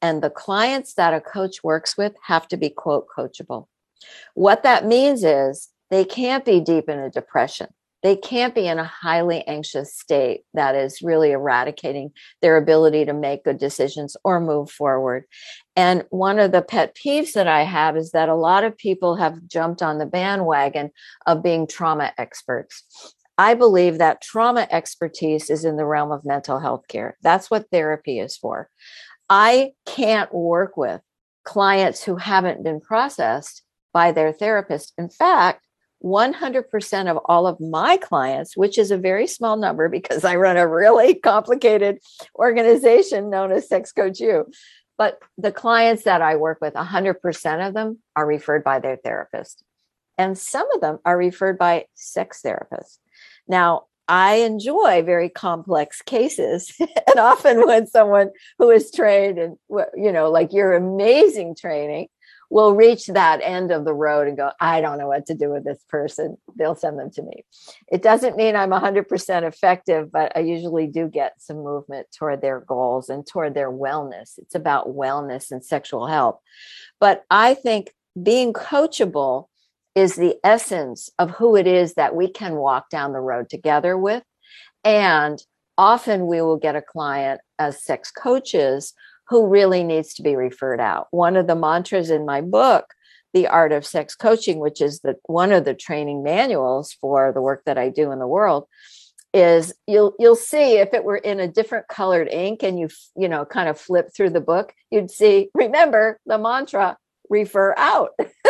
[0.00, 3.68] And the clients that a coach works with have to be, quote, coachable.
[4.34, 7.68] What that means is they can't be deep in a depression.
[8.02, 13.14] They can't be in a highly anxious state that is really eradicating their ability to
[13.14, 15.24] make good decisions or move forward.
[15.74, 19.16] And one of the pet peeves that I have is that a lot of people
[19.16, 20.90] have jumped on the bandwagon
[21.26, 23.14] of being trauma experts.
[23.36, 27.16] I believe that trauma expertise is in the realm of mental health care.
[27.22, 28.68] That's what therapy is for.
[29.28, 31.00] I can't work with
[31.44, 34.92] clients who haven't been processed by their therapist.
[34.98, 35.66] In fact,
[36.04, 40.58] 100% of all of my clients, which is a very small number because I run
[40.58, 41.98] a really complicated
[42.36, 44.46] organization known as Sex Coach U,
[44.98, 49.64] but the clients that I work with, 100% of them are referred by their therapist.
[50.18, 52.98] And some of them are referred by sex therapists.
[53.48, 56.72] Now, I enjoy very complex cases.
[56.80, 59.56] and often when someone who is trained and,
[59.94, 62.08] you know, like your amazing training
[62.50, 65.50] will reach that end of the road and go, I don't know what to do
[65.50, 66.36] with this person.
[66.56, 67.44] They'll send them to me.
[67.90, 72.60] It doesn't mean I'm 100% effective, but I usually do get some movement toward their
[72.60, 74.38] goals and toward their wellness.
[74.38, 76.38] It's about wellness and sexual health.
[77.00, 77.92] But I think
[78.22, 79.46] being coachable
[79.94, 83.96] is the essence of who it is that we can walk down the road together
[83.96, 84.22] with.
[84.84, 85.38] And
[85.78, 88.92] often we will get a client as sex coaches
[89.28, 91.08] who really needs to be referred out.
[91.10, 92.86] One of the mantras in my book,
[93.32, 97.40] The Art of Sex Coaching, which is the one of the training manuals for the
[97.40, 98.66] work that I do in the world,
[99.32, 103.28] is you'll you'll see if it were in a different colored ink and you you
[103.28, 106.98] know kind of flip through the book, you'd see remember the mantra
[107.30, 108.10] refer out.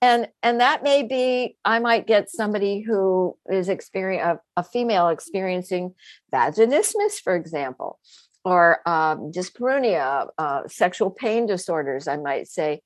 [0.00, 5.08] and and that may be i might get somebody who is experiencing a, a, female
[5.08, 5.94] experiencing
[6.32, 7.98] vaginismus for example
[8.44, 12.82] or um, dyspareunia, uh, sexual pain disorders, I might say,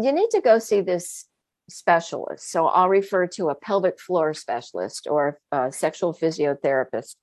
[0.00, 1.26] you need to go see this
[1.68, 2.50] specialist.
[2.50, 7.16] So I'll refer to a pelvic floor specialist or a sexual physiotherapist.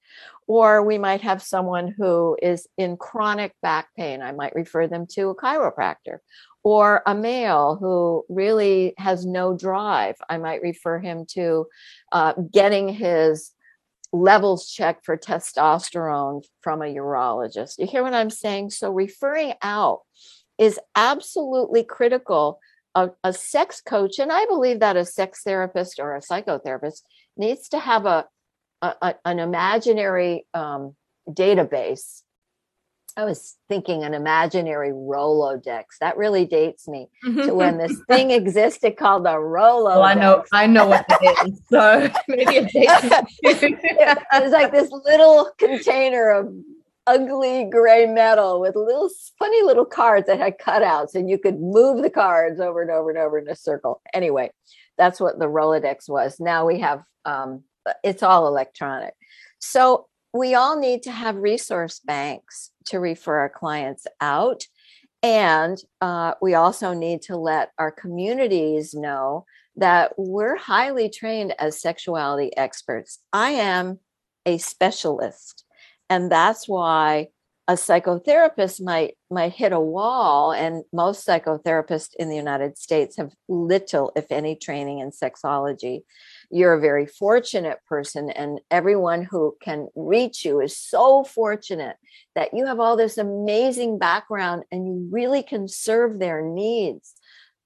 [0.47, 4.21] Or we might have someone who is in chronic back pain.
[4.21, 6.17] I might refer them to a chiropractor.
[6.69, 10.17] Or a male who really has no drive.
[10.29, 11.65] I might refer him to
[12.11, 13.53] uh, getting his
[14.13, 17.79] levels checked for testosterone from a urologist.
[17.79, 18.69] You hear what I'm saying?
[18.69, 20.01] So referring out
[20.59, 22.59] is absolutely critical.
[22.93, 27.01] A, a, sex coach, and I believe that a sex therapist or a psychotherapist
[27.35, 28.27] needs to have a,
[28.83, 30.95] a an imaginary um,
[31.29, 32.21] database
[33.17, 35.83] I was thinking an imaginary Rolodex.
[35.99, 39.95] That really dates me to when this thing existed called the Rolodex.
[39.95, 41.61] Well, I know, I know what it is.
[41.69, 43.19] So maybe it dates me.
[43.43, 46.53] it was like this little container of
[47.07, 52.03] ugly gray metal with little funny little cards that had cutouts, and you could move
[52.03, 54.01] the cards over and over and over in a circle.
[54.13, 54.51] Anyway,
[54.97, 56.39] that's what the Rolodex was.
[56.39, 57.63] Now we have um,
[58.03, 59.13] it's all electronic.
[59.59, 64.63] So we all need to have resource banks to refer our clients out.
[65.21, 71.81] And uh, we also need to let our communities know that we're highly trained as
[71.81, 73.19] sexuality experts.
[73.33, 73.99] I am
[74.45, 75.65] a specialist.
[76.09, 77.29] And that's why
[77.67, 83.31] a psychotherapist might might hit a wall and most psychotherapists in the United States have
[83.47, 86.01] little if any training in sexology
[86.49, 91.97] you're a very fortunate person and everyone who can reach you is so fortunate
[92.35, 97.13] that you have all this amazing background and you really can serve their needs.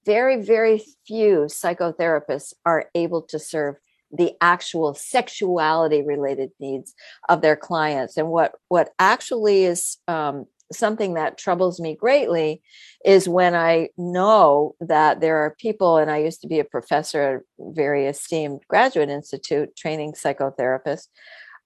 [0.04, 3.76] Very very few psychotherapists are able to serve
[4.12, 6.94] the actual sexuality related needs
[7.28, 8.16] of their clients.
[8.16, 12.62] And what what actually is um, something that troubles me greatly
[13.04, 17.22] is when I know that there are people, and I used to be a professor
[17.22, 21.08] at a very esteemed graduate institute training psychotherapists.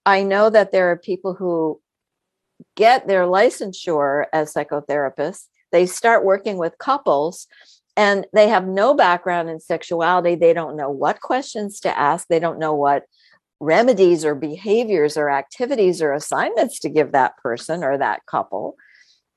[0.04, 1.80] I know that there are people who
[2.76, 7.46] get their licensure as psychotherapists, they start working with couples.
[7.96, 10.36] And they have no background in sexuality.
[10.36, 12.28] They don't know what questions to ask.
[12.28, 13.04] They don't know what
[13.58, 18.76] remedies or behaviors or activities or assignments to give that person or that couple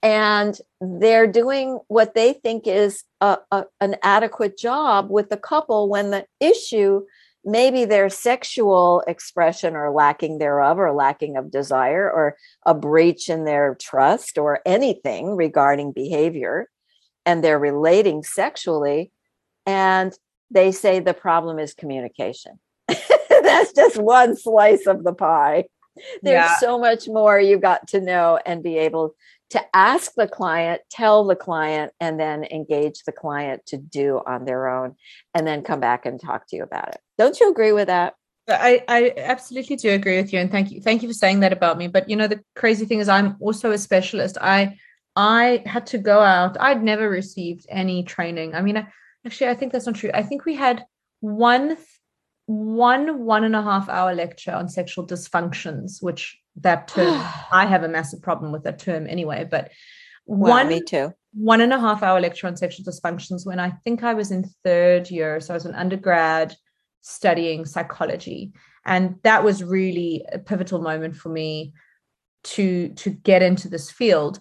[0.04, 5.90] and they're doing what they think is a, a, an adequate job with the couple
[5.90, 7.02] when the issue
[7.44, 13.46] maybe their sexual expression or lacking thereof or lacking of desire or a breach in
[13.46, 16.70] their trust or anything regarding behavior
[17.26, 19.12] and they're relating sexually
[19.66, 20.14] and
[20.52, 25.64] they say the problem is communication that's just one slice of the pie
[26.22, 26.58] there's yeah.
[26.58, 29.16] so much more you got to know and be able
[29.52, 34.46] to ask the client, tell the client, and then engage the client to do on
[34.46, 34.96] their own,
[35.34, 36.98] and then come back and talk to you about it.
[37.18, 38.16] Don't you agree with that?
[38.48, 41.54] I, I absolutely do agree with you, and thank you, thank you for saying that
[41.54, 41.88] about me.
[41.88, 44.38] But you know, the crazy thing is, I'm also a specialist.
[44.42, 44.78] I
[45.16, 46.58] I had to go out.
[46.60, 48.56] I'd never received any training.
[48.56, 48.88] I mean, I,
[49.26, 50.12] actually, I think that's not true.
[50.14, 50.86] I think we had
[51.20, 51.78] one
[52.46, 57.22] one one and a half hour lecture on sexual dysfunctions, which that term
[57.52, 59.72] i have a massive problem with that term anyway but
[60.26, 61.12] well, one me too.
[61.34, 64.50] one and a half hour lecture on sexual dysfunctions when i think i was in
[64.64, 66.56] third year so i was an undergrad
[67.02, 68.52] studying psychology
[68.86, 71.74] and that was really a pivotal moment for me
[72.44, 74.40] to to get into this field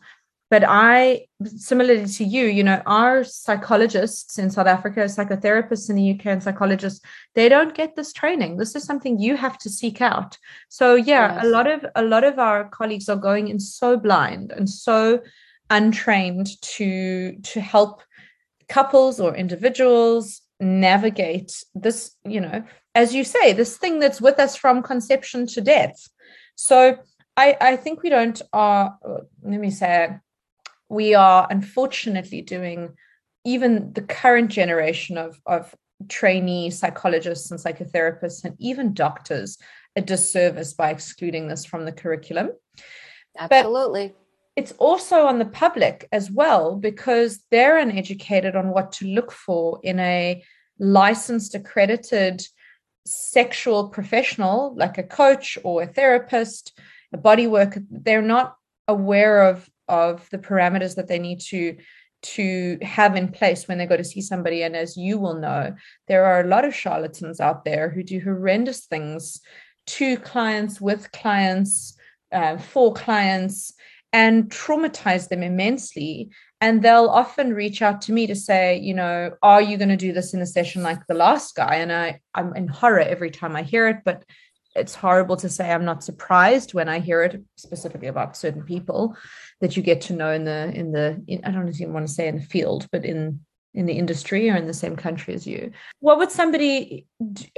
[0.51, 6.11] but I, similarly to you, you know, our psychologists in South Africa, psychotherapists in the
[6.11, 7.01] UK, and psychologists,
[7.37, 8.57] they don't get this training.
[8.57, 10.37] This is something you have to seek out.
[10.69, 11.45] So yeah, yes.
[11.45, 15.21] a lot of a lot of our colleagues are going in so blind and so
[15.71, 18.03] untrained to to help
[18.69, 22.65] couples or individuals navigate this, you know,
[22.97, 26.09] as you say, this thing that's with us from conception to death.
[26.57, 26.99] So
[27.37, 28.89] I, I think we don't uh
[29.45, 30.19] let me say
[30.91, 32.91] we are unfortunately doing
[33.45, 35.75] even the current generation of, of
[36.09, 39.57] trainee psychologists and psychotherapists and even doctors
[39.97, 42.51] a disservice by excluding this from the curriculum.
[43.39, 44.09] Absolutely.
[44.09, 44.17] But
[44.57, 49.81] it's also on the public as well because they're uneducated on what to look for
[49.83, 50.43] in a
[50.79, 52.43] licensed, accredited
[53.07, 56.79] sexual professional like a coach or a therapist,
[57.13, 57.83] a body worker.
[57.91, 58.57] They're not
[58.89, 61.77] aware of of the parameters that they need to
[62.23, 64.63] to have in place when they go to see somebody.
[64.63, 65.75] And as you will know,
[66.07, 69.41] there are a lot of charlatans out there who do horrendous things
[69.87, 71.97] to clients, with clients,
[72.33, 73.73] uh, for clients,
[74.13, 76.31] and traumatize them immensely.
[76.61, 79.97] And they'll often reach out to me to say, you know, are you going to
[79.97, 81.77] do this in a session like the last guy?
[81.77, 84.25] And I, I'm in horror every time I hear it, but
[84.75, 89.17] it's horrible to say I'm not surprised when I hear it specifically about certain people
[89.61, 92.13] that you get to know in the in the in, I don't even want to
[92.13, 93.41] say in the field, but in
[93.73, 95.71] in the industry or in the same country as you.
[96.01, 97.07] What would somebody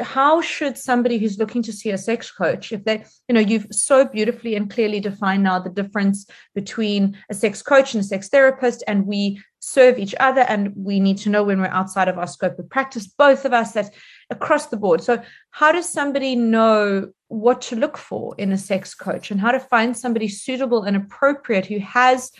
[0.01, 3.67] how should somebody who's looking to see a sex coach if they you know you've
[3.71, 8.29] so beautifully and clearly defined now the difference between a sex coach and a sex
[8.29, 12.19] therapist and we serve each other and we need to know when we're outside of
[12.19, 13.95] our scope of practice both of us that
[14.33, 18.95] across the board so how does somebody know what to look for in a sex
[18.95, 22.33] coach and how to find somebody suitable and appropriate who has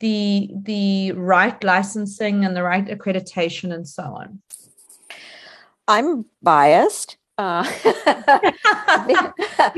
[0.00, 4.40] the the right licensing and the right accreditation and so on
[5.86, 7.64] i'm biased uh,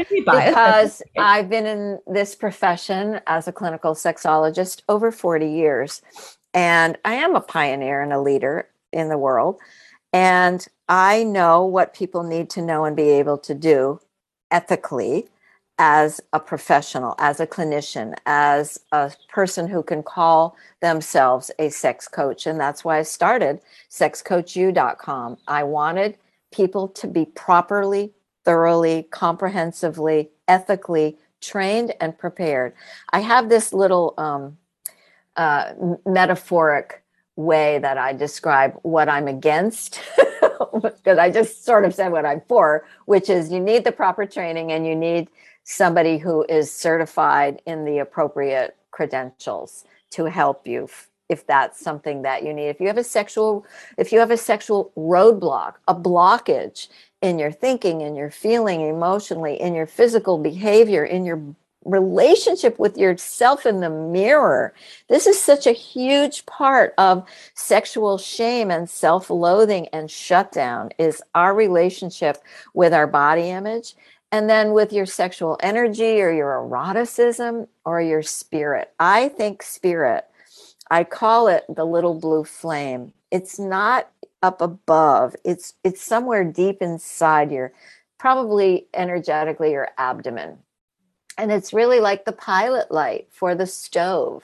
[0.09, 6.03] because I've been in this profession as a clinical sexologist over 40 years.
[6.53, 9.61] And I am a pioneer and a leader in the world.
[10.15, 14.01] And I know what people need to know and be able to do
[14.53, 15.29] ethically
[15.79, 22.09] as a professional, as a clinician, as a person who can call themselves a sex
[22.09, 22.47] coach.
[22.47, 23.61] And that's why I started
[23.91, 25.39] sexcoachu.com.
[25.49, 26.19] I wanted
[26.53, 28.13] people to be properly,
[28.45, 32.75] thoroughly, comprehensively, ethically trained and prepared.
[33.13, 34.59] I have this little um,
[35.37, 35.75] uh,
[36.07, 37.04] metaphoric
[37.37, 40.01] way that I describe what I'm against.
[40.83, 44.27] because I just sort of said what I'm for, which is you need the proper
[44.27, 45.29] training and you need
[45.65, 50.89] somebody who is certified in the appropriate credentials to help you
[51.29, 53.67] if that's something that you need if you have a sexual
[53.97, 56.89] if you have a sexual roadblock a blockage
[57.23, 61.43] in your thinking in your feeling emotionally in your physical behavior in your
[61.85, 64.75] relationship with yourself in the mirror.
[65.09, 71.55] This is such a huge part of sexual shame and self-loathing and shutdown is our
[71.55, 72.39] relationship
[72.75, 73.95] with our body image
[74.33, 78.93] and then with your sexual energy or your eroticism or your spirit.
[78.99, 80.25] I think spirit,
[80.91, 83.13] I call it the little blue flame.
[83.31, 84.11] It's not
[84.43, 85.37] up above.
[85.45, 87.73] It's it's somewhere deep inside your
[88.19, 90.59] probably energetically your abdomen.
[91.37, 94.43] And it's really like the pilot light for the stove.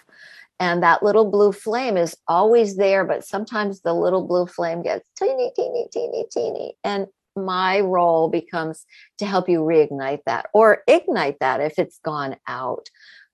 [0.59, 5.09] And that little blue flame is always there, but sometimes the little blue flame gets
[5.19, 6.75] teeny, teeny, teeny, teeny.
[6.85, 8.85] And my role becomes
[9.19, 12.91] to help you reignite that or ignite that if it's gone out.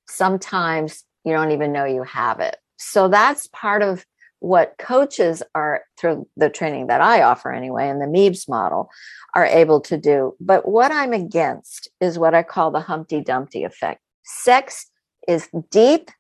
[0.07, 2.59] Sometimes you don't even know you have it.
[2.76, 4.04] So that's part of
[4.41, 8.91] what coaches are through the training that I offer anyway, and the MEBS model
[9.34, 10.34] are able to do.
[10.41, 14.01] But what I'm against is what I call the Humpty Dumpty effect.
[14.24, 14.91] Sex
[15.26, 16.11] is deep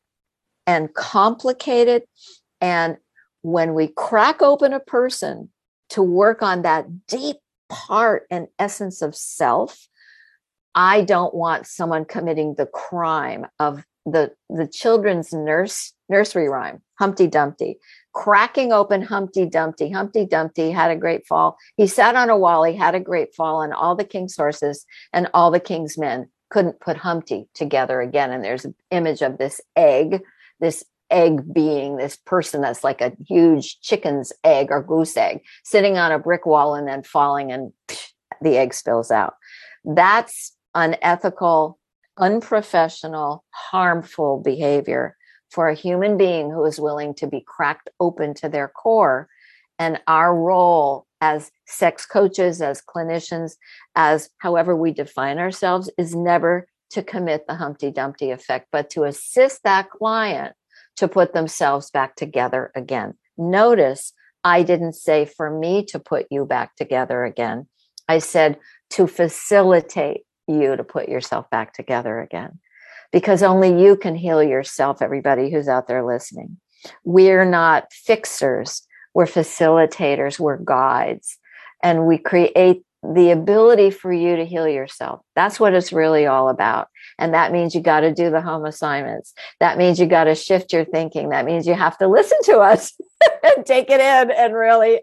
[0.66, 2.02] and complicated.
[2.60, 2.96] And
[3.42, 5.50] when we crack open a person
[5.90, 7.36] to work on that deep
[7.68, 9.88] part and essence of self.
[10.74, 17.26] I don't want someone committing the crime of the the children's nurse nursery rhyme Humpty
[17.26, 17.78] Dumpty
[18.16, 19.90] cracking open Humpty Dumpty.
[19.90, 21.58] Humpty Dumpty had a great fall.
[21.76, 22.64] He sat on a wall.
[22.64, 26.30] He had a great fall and all the king's horses and all the king's men
[26.48, 28.32] couldn't put Humpty together again.
[28.32, 30.22] And there's an image of this egg
[30.60, 35.98] this egg being this person that's like a huge chicken's egg or goose egg sitting
[35.98, 39.34] on a brick wall and then falling and psh, the egg spills out.
[39.84, 41.78] That's unethical,
[42.16, 45.16] unprofessional, harmful behavior
[45.56, 49.26] for a human being who is willing to be cracked open to their core.
[49.78, 53.54] And our role as sex coaches, as clinicians,
[53.94, 59.04] as however we define ourselves, is never to commit the Humpty Dumpty effect, but to
[59.04, 60.54] assist that client
[60.96, 63.14] to put themselves back together again.
[63.38, 64.12] Notice
[64.44, 67.66] I didn't say for me to put you back together again.
[68.10, 68.58] I said
[68.90, 72.58] to facilitate you to put yourself back together again
[73.12, 76.58] because only you can heal yourself, everybody who's out there listening.
[77.04, 78.82] We're not fixers,
[79.14, 81.38] we're facilitators, we're guides,
[81.82, 85.20] and we create the ability for you to heal yourself.
[85.34, 86.88] That's what it's really all about.
[87.18, 89.32] And that means you got to do the home assignments.
[89.60, 91.30] That means you got to shift your thinking.
[91.30, 92.92] That means you have to listen to us
[93.42, 95.00] and take it in and really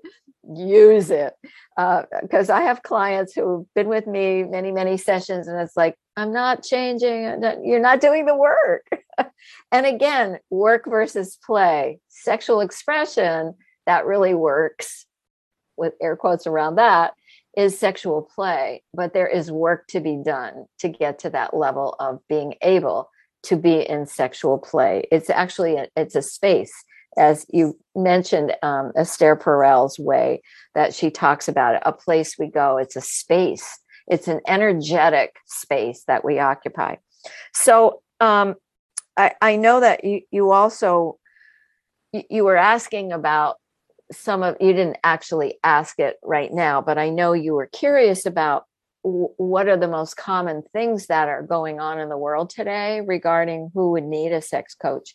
[0.56, 1.34] use it.
[1.76, 5.96] Because uh, I have clients who've been with me many, many sessions, and it's like,
[6.16, 7.41] I'm not changing.
[7.64, 8.88] You're not doing the work.
[9.72, 15.06] and again, work versus play, sexual expression, that really works
[15.76, 17.14] with air quotes around that
[17.56, 21.96] is sexual play, but there is work to be done to get to that level
[22.00, 23.10] of being able
[23.44, 25.04] to be in sexual play.
[25.12, 26.74] It's actually a, it's a space,
[27.18, 30.41] as you mentioned, um, Esther Perel's way
[30.76, 31.84] that she talks about it.
[31.86, 32.78] A place we go.
[32.78, 33.80] It's a space.
[34.07, 36.95] It's an energetic space that we occupy.
[37.53, 38.55] So um,
[39.18, 41.18] I, I know that you you also
[42.11, 43.57] you were asking about
[44.11, 48.26] some of you didn't actually ask it right now, but I know you were curious
[48.26, 48.66] about
[49.04, 53.70] what are the most common things that are going on in the world today regarding
[53.74, 55.14] who would need a sex coach.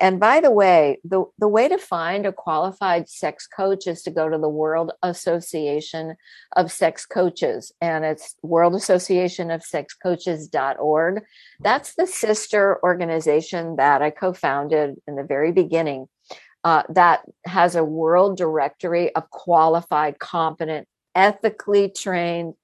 [0.00, 4.10] And by the way, the, the way to find a qualified sex coach is to
[4.10, 6.16] go to the World Association
[6.56, 11.22] of Sex Coaches, and it's World Association of Sex Coaches.org.
[11.60, 16.08] That's the sister organization that I co founded in the very beginning
[16.64, 22.54] uh, that has a world directory of qualified, competent, ethically trained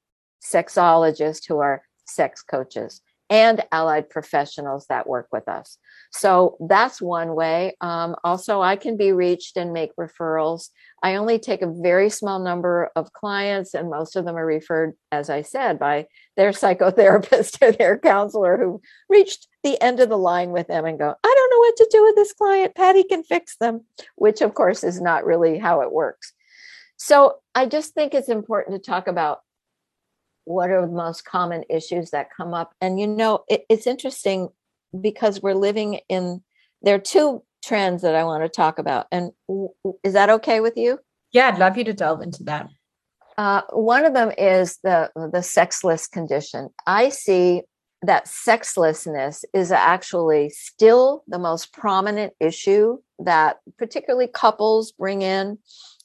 [0.45, 5.79] sexologists who are sex coaches and allied professionals that work with us.
[6.13, 7.75] So that's one way.
[7.81, 10.69] Um, also, I can be reached and make referrals.
[11.03, 14.95] I only take a very small number of clients, and most of them are referred,
[15.11, 20.19] as I said, by their psychotherapist or their counselor who reached the end of the
[20.19, 22.75] line with them and go, I don't know what to do with this client.
[22.75, 23.85] Patti can fix them,
[24.17, 26.35] which of course is not really how it works.
[26.97, 29.41] So I just think it's important to talk about
[30.45, 32.75] what are the most common issues that come up.
[32.81, 34.49] And you know, it, it's interesting
[35.01, 36.43] because we're living in
[36.83, 39.07] there are two trends that I want to talk about.
[39.11, 39.33] And
[40.03, 40.99] is that okay with you?
[41.33, 42.69] Yeah, I'd love you to delve into that.
[43.37, 46.69] Uh, one of them is the the sexless condition.
[46.87, 47.63] I see
[48.03, 55.59] that sexlessness is actually still the most prominent issue that particularly couples bring in.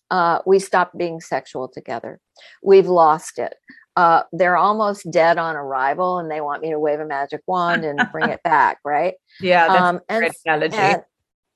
[0.09, 2.19] Uh, we stop being sexual together.
[2.63, 3.53] We've lost it
[3.99, 7.83] uh, they're almost dead on arrival and they want me to wave a magic wand
[7.83, 9.15] and bring it back, right?
[9.41, 10.77] Yeah, that's um, and, great analogy.
[10.77, 11.03] And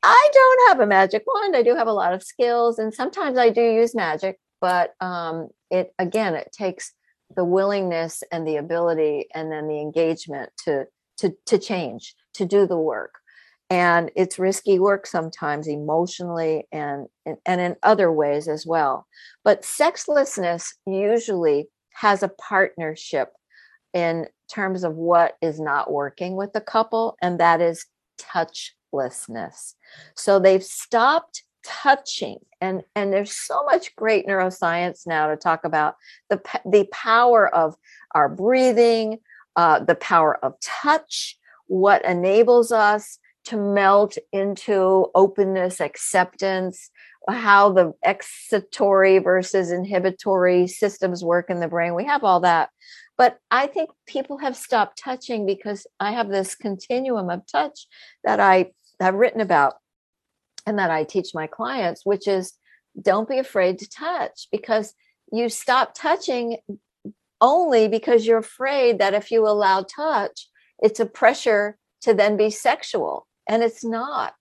[0.04, 1.56] I don't have a magic wand.
[1.56, 5.48] I do have a lot of skills, and sometimes I do use magic, but um,
[5.72, 6.92] it again, it takes
[7.34, 10.84] the willingness and the ability, and then the engagement to
[11.20, 13.14] to to change, to do the work.
[13.70, 19.08] And it's risky work sometimes emotionally and, and in other ways as well.
[19.44, 23.30] But sexlessness usually has a partnership
[23.94, 27.86] in terms of what is not working with the couple, and that is
[28.20, 29.74] touchlessness.
[30.16, 35.96] So they've stopped touching and and there's so much great neuroscience now to talk about
[36.30, 37.76] the the power of
[38.14, 39.18] our breathing
[39.56, 41.38] uh, the power of touch
[41.68, 46.90] what enables us to melt into openness acceptance
[47.30, 51.96] how the excitatory versus inhibitory systems work in the brain.
[51.96, 52.70] We have all that.
[53.18, 57.88] But I think people have stopped touching because I have this continuum of touch
[58.24, 59.76] that I have written about
[60.66, 62.54] and that I teach my clients, which is
[63.00, 64.94] don't be afraid to touch because
[65.32, 66.58] you stop touching
[67.42, 70.50] only because you're afraid that if you allow touch,
[70.80, 73.28] it's a pressure to then be sexual.
[73.50, 74.34] And it's not.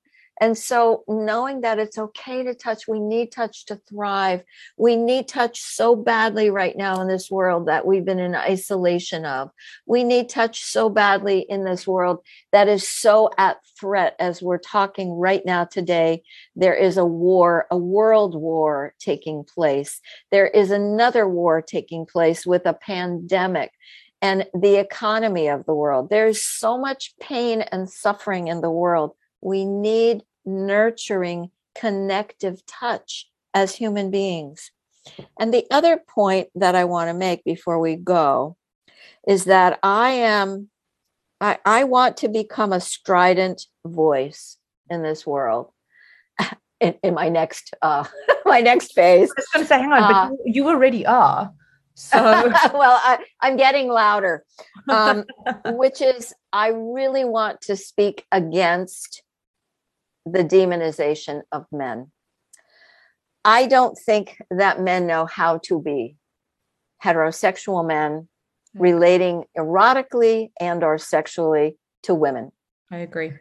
[0.43, 4.43] And so, knowing that it's okay to touch, we need touch to thrive.
[4.77, 9.25] We need touch so badly right now in this world that we've been in isolation
[9.25, 9.53] of.
[9.87, 14.59] We need touch so badly in this world that is so at threat as we're
[14.59, 16.25] talking right now today.
[16.57, 20.01] There is a war, a world war taking place.
[20.33, 23.71] There is another war taking place with a pandemic
[24.21, 26.11] and the economy of the world.
[26.11, 29.13] There's so much pain and suffering in the world
[29.43, 34.71] we need nurturing connective touch as human beings.
[35.39, 38.57] And the other point that I want to make before we go
[39.27, 40.69] is that I am,
[41.41, 44.57] I, I want to become a strident voice
[44.89, 45.73] in this world.
[46.81, 48.03] In, in my next uh
[48.45, 49.33] my next phase.
[49.55, 51.53] I was say, hang on, uh, but you, you already are.
[51.95, 52.19] So
[52.75, 54.45] well, I, am getting louder,
[54.89, 55.25] um,
[55.67, 59.23] which is I really want to speak against
[60.25, 62.11] the demonization of men.
[63.45, 66.17] I don't think that men know how to be
[67.03, 68.29] heterosexual men
[68.75, 68.83] hmm.
[68.83, 72.53] relating erotically and or sexually to women.
[72.91, 73.33] I agree.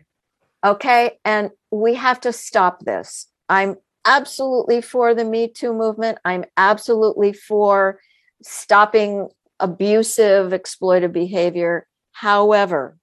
[0.64, 3.28] Okay, and we have to stop this.
[3.50, 6.20] I'm absolutely for the Me Too movement.
[6.24, 8.00] I'm absolutely for
[8.44, 9.30] stopping
[9.60, 11.88] abusive, exploitive behavior.
[12.12, 12.98] However,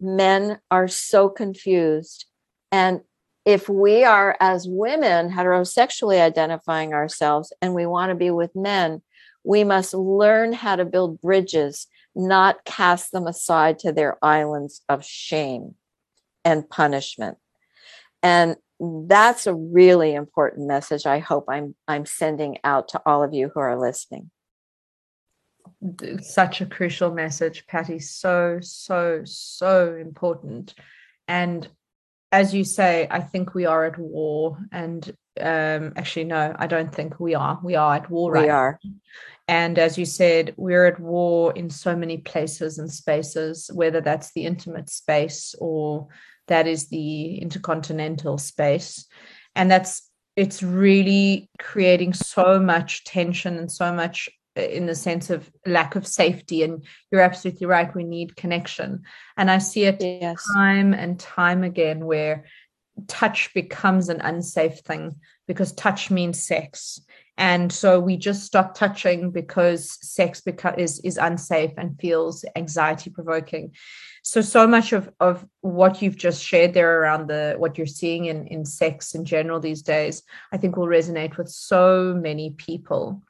[0.00, 2.26] men are so confused.
[2.74, 3.02] And
[3.44, 9.00] if we are, as women, heterosexually identifying ourselves and we want to be with men,
[9.44, 15.04] we must learn how to build bridges, not cast them aside to their islands of
[15.04, 15.76] shame
[16.44, 17.38] and punishment.
[18.24, 23.32] And that's a really important message I hope I'm I'm sending out to all of
[23.32, 24.32] you who are listening.
[26.20, 28.00] Such a crucial message, Patti.
[28.00, 30.74] So, so, so important.
[31.28, 31.68] And
[32.34, 34.58] as you say, I think we are at war.
[34.72, 35.08] And
[35.40, 37.60] um, actually, no, I don't think we are.
[37.62, 38.80] We are at war We right are.
[39.46, 44.32] and as you said, we're at war in so many places and spaces, whether that's
[44.32, 46.08] the intimate space or
[46.48, 49.06] that is the intercontinental space.
[49.54, 55.50] And that's it's really creating so much tension and so much in the sense of
[55.66, 56.62] lack of safety.
[56.62, 59.02] And you're absolutely right, we need connection.
[59.36, 60.44] And I see it Yes.
[60.54, 62.44] time and time again where
[63.08, 67.00] touch becomes an unsafe thing because touch means sex
[67.36, 73.10] and so we just stop touching because sex beca- is is unsafe and feels anxiety
[73.10, 73.72] provoking
[74.22, 78.26] so so much of of what you've just shared there around the what you're seeing
[78.26, 83.22] in in sex in general these days i think will resonate with so many people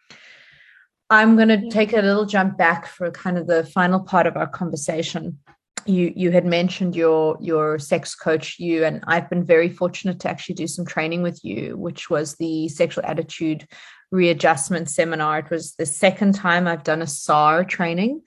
[1.11, 4.37] i'm going to take a little jump back for kind of the final part of
[4.37, 5.39] our conversation.
[5.87, 10.31] You you had mentioned your your Sex Coach U and I've been very fortunate to
[10.31, 13.69] actually do some training with you which was the sexual attitude
[14.11, 15.41] readjustment seminar.
[15.41, 18.23] It was the second time I've done a SAR training.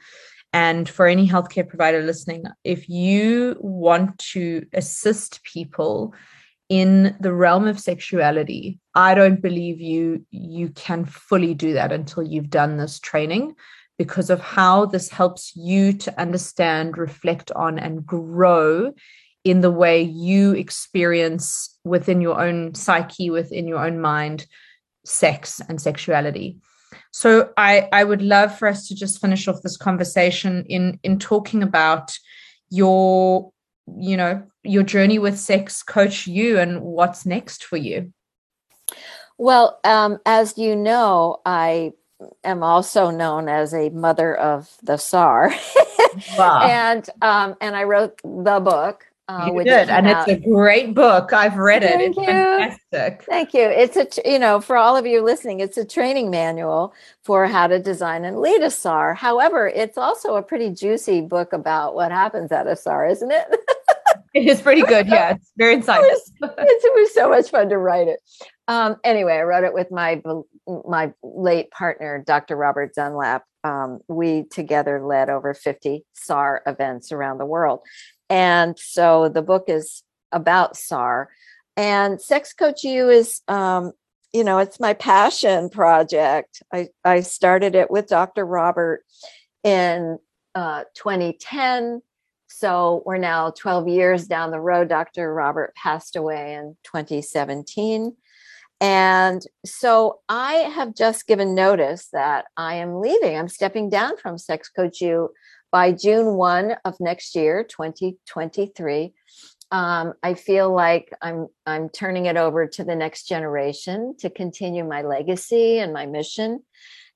[0.54, 6.14] And for any healthcare provider listening if you want to assist people
[6.70, 12.24] in the realm of sexuality I don't believe you you can fully do that until
[12.24, 13.56] you've done this training
[13.98, 18.94] because of how this helps you to understand, reflect on, and grow
[19.44, 24.46] in the way you experience within your own psyche, within your own mind,
[25.06, 26.58] sex and sexuality.
[27.12, 31.20] So I, I would love for us to just finish off this conversation in in
[31.20, 32.18] talking about
[32.70, 33.52] your
[33.96, 38.12] you know your journey with Sex Coach U and what's next for you
[39.38, 41.94] Well, um, as you know, I
[42.44, 45.54] am also known as a mother of the SAR,
[46.38, 49.06] wow and um, and I wrote the book.
[49.30, 52.18] Uh, you which did and out- it's a great book i've read it Thank it's
[52.18, 52.24] you.
[52.24, 53.64] fantastic Thank you.
[53.64, 57.68] It's a you know, for all of you listening, it's a training manual for how
[57.68, 59.14] to design and lead a SAR.
[59.16, 63.48] However, it's also a pretty juicy book about what happens at a SAR, isn't it?
[64.38, 65.08] It is pretty good.
[65.08, 66.04] Yeah, it's very insightful.
[66.42, 68.20] it's, it was so much fun to write it.
[68.68, 70.22] Um, anyway, I wrote it with my
[70.88, 72.56] my late partner, Dr.
[72.56, 73.46] Robert Dunlap.
[73.64, 77.80] Um, we together led over 50 SAR events around the world.
[78.30, 81.30] And so the book is about SAR.
[81.76, 83.92] And Sex Coach U is, um,
[84.34, 86.62] you know, it's my passion project.
[86.72, 88.46] I, I started it with Dr.
[88.46, 89.04] Robert
[89.64, 90.20] in
[90.54, 92.02] uh, 2010.
[92.60, 94.90] So we're now 12 years down the road.
[94.90, 95.32] Dr.
[95.32, 98.16] Robert passed away in 2017.
[98.82, 103.38] And so I have just given notice that I am leaving.
[103.38, 105.30] I'm stepping down from Sex Coach U
[105.72, 109.14] by June 1 of next year, 2023.
[109.70, 114.84] Um, I feel like I'm I'm turning it over to the next generation to continue
[114.84, 116.64] my legacy and my mission.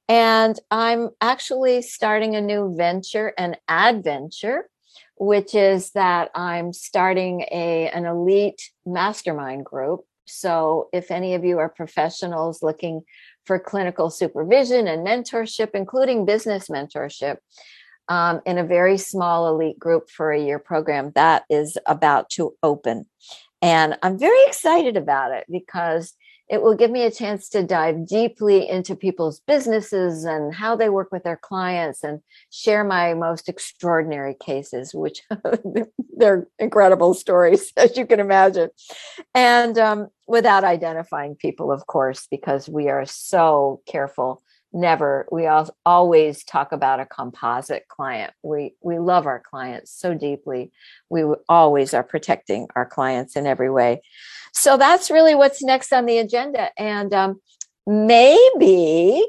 [0.07, 4.65] And I'm actually starting a new venture, an adventure,
[5.17, 10.01] which is that I'm starting a an elite mastermind group.
[10.25, 13.03] So if any of you are professionals looking
[13.45, 17.37] for clinical supervision and mentorship, including business mentorship,
[18.07, 22.55] um, in a very small elite group for a year program that is about to
[22.61, 23.05] open.
[23.61, 26.13] And I'm very excited about it because
[26.51, 30.89] it will give me a chance to dive deeply into people's businesses and how they
[30.89, 35.21] work with their clients and share my most extraordinary cases, which
[36.17, 38.69] they're incredible stories, as you can imagine.
[39.33, 44.43] And um, without identifying people, of course, because we are so careful.
[44.73, 48.31] Never we all, always talk about a composite client.
[48.41, 50.71] We we love our clients so deeply.
[51.09, 54.01] We always are protecting our clients in every way
[54.51, 56.69] so that's really what's next on the agenda.
[56.77, 57.41] And um,
[57.87, 59.25] maybe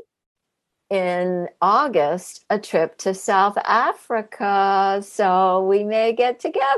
[0.93, 5.03] in August a trip to South Africa.
[5.03, 6.69] So we may get together.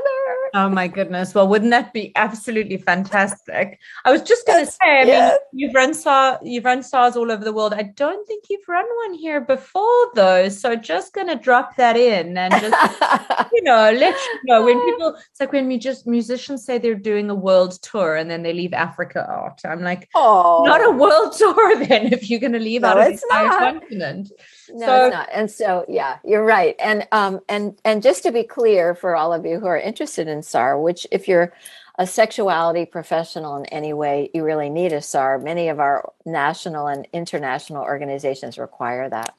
[0.53, 1.35] Oh my goodness.
[1.35, 3.77] Well, wouldn't that be absolutely fantastic?
[4.05, 7.29] I was just going to say, I mean, you've run SAR, you've run SARS all
[7.29, 7.73] over the world.
[7.73, 10.47] I don't think you've run one here before though.
[10.47, 14.79] So just going to drop that in and just, you know, let you know when
[14.85, 18.43] people, it's like when we just musicians say they're doing a world tour and then
[18.43, 19.59] they leave Africa out.
[19.65, 23.01] I'm like, oh, not a world tour then if you're going to leave No, out
[23.01, 23.83] an it's entire not.
[24.05, 24.31] Continent.
[24.69, 25.29] no, so- it's not.
[25.31, 26.75] And so, yeah, you're right.
[26.79, 30.27] And um, and and just to be clear for all of you who are interested
[30.27, 31.53] in SAR, which if you're
[31.97, 35.39] a sexuality professional in any way, you really need a SAR.
[35.39, 39.33] Many of our national and international organizations require that.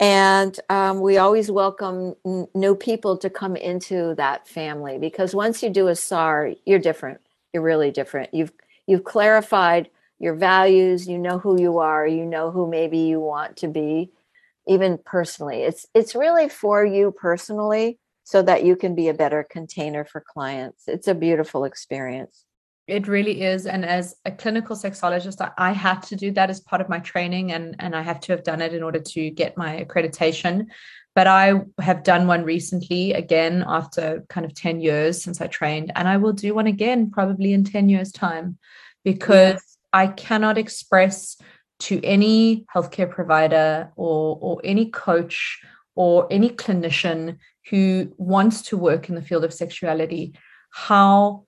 [0.00, 5.62] And um, we always welcome n- new people to come into that family because once
[5.62, 7.20] you do a SAR, you're different.
[7.52, 8.32] You're really different.
[8.32, 8.52] You've
[8.86, 9.90] you've clarified
[10.20, 11.08] your values.
[11.08, 12.06] You know who you are.
[12.06, 14.12] You know who maybe you want to be,
[14.68, 15.62] even personally.
[15.62, 20.20] It's it's really for you personally, so that you can be a better container for
[20.20, 20.84] clients.
[20.86, 22.44] It's a beautiful experience.
[22.88, 23.66] It really is.
[23.66, 26.98] And as a clinical sexologist, I, I had to do that as part of my
[27.00, 30.68] training, and, and I have to have done it in order to get my accreditation.
[31.14, 35.92] But I have done one recently, again, after kind of 10 years since I trained,
[35.96, 38.56] and I will do one again probably in 10 years' time
[39.04, 39.62] because
[39.92, 41.36] I cannot express
[41.80, 45.60] to any healthcare provider or, or any coach
[45.94, 47.36] or any clinician
[47.68, 50.34] who wants to work in the field of sexuality
[50.70, 51.44] how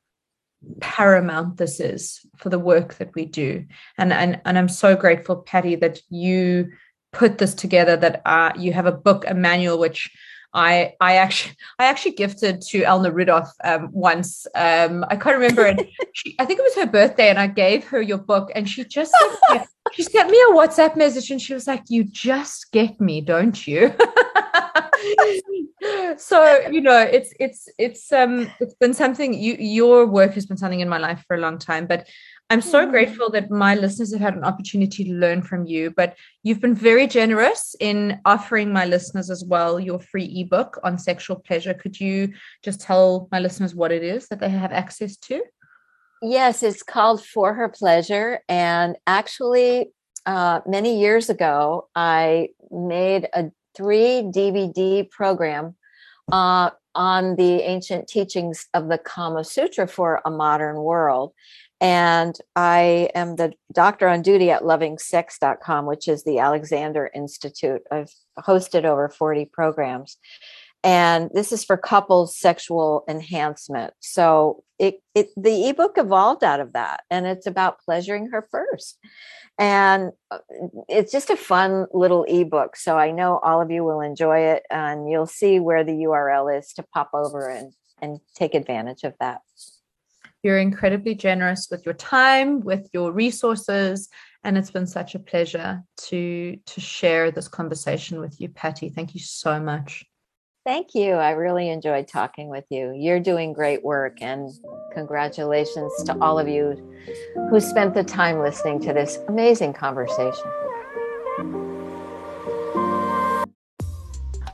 [0.80, 3.64] paramount this is for the work that we do
[3.96, 6.70] and and, and i'm so grateful Patti that you
[7.12, 10.10] put this together that uh, you have a book a manual which
[10.52, 14.48] I I actually I actually gifted to Elna Rudolph um, once.
[14.56, 17.84] Um, I can't remember, and she, I think it was her birthday, and I gave
[17.84, 21.40] her your book, and she just sent me, she sent me a WhatsApp message, and
[21.40, 23.94] she was like, "You just get me, don't you?"
[26.16, 30.56] so you know, it's it's it's um it's been something you your work has been
[30.56, 32.06] something in my life for a long time, but
[32.50, 32.90] I'm so Mm.
[32.90, 35.92] grateful that my listeners have had an opportunity to learn from you.
[35.92, 40.98] But you've been very generous in offering my listeners as well your free ebook on
[40.98, 41.74] sexual pleasure.
[41.74, 42.32] Could you
[42.64, 45.42] just tell my listeners what it is that they have access to?
[46.22, 48.40] Yes, it's called For Her Pleasure.
[48.48, 49.92] And actually,
[50.26, 55.76] uh, many years ago, I made a three DVD program
[56.32, 61.32] uh, on the ancient teachings of the Kama Sutra for a modern world.
[61.80, 67.80] And I am the doctor on duty at lovingsex.com, which is the Alexander Institute.
[67.90, 70.18] I've hosted over 40 programs.
[70.82, 73.92] And this is for couples sexual enhancement.
[74.00, 77.02] So it, it the ebook evolved out of that.
[77.10, 78.98] And it's about pleasuring her first.
[79.58, 80.38] And uh,
[80.88, 82.76] it's just a fun little ebook.
[82.76, 86.58] So I know all of you will enjoy it and you'll see where the URL
[86.58, 89.42] is to pop over and, and take advantage of that.
[90.42, 94.08] You're incredibly generous with your time, with your resources,
[94.42, 98.88] and it's been such a pleasure to to share this conversation with you, Patti.
[98.88, 100.06] Thank you so much.
[100.70, 101.14] Thank you.
[101.14, 102.94] I really enjoyed talking with you.
[102.96, 104.48] You're doing great work, and
[104.94, 106.76] congratulations to all of you
[107.50, 110.46] who spent the time listening to this amazing conversation.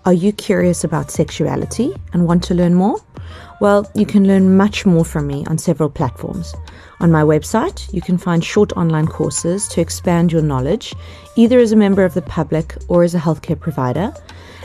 [0.06, 2.98] Are you curious about sexuality and want to learn more?
[3.60, 6.54] Well, you can learn much more from me on several platforms.
[7.00, 10.94] On my website, you can find short online courses to expand your knowledge,
[11.36, 14.14] either as a member of the public or as a healthcare provider.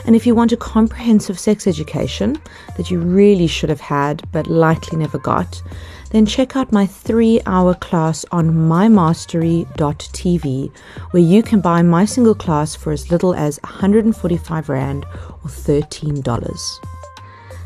[0.04, 2.40] And if you want a comprehensive sex education
[2.76, 5.62] that you really should have had but likely never got,
[6.10, 10.76] then check out my three hour class on mymastery.tv,
[11.12, 16.78] where you can buy my single class for as little as 145 Rand or $13.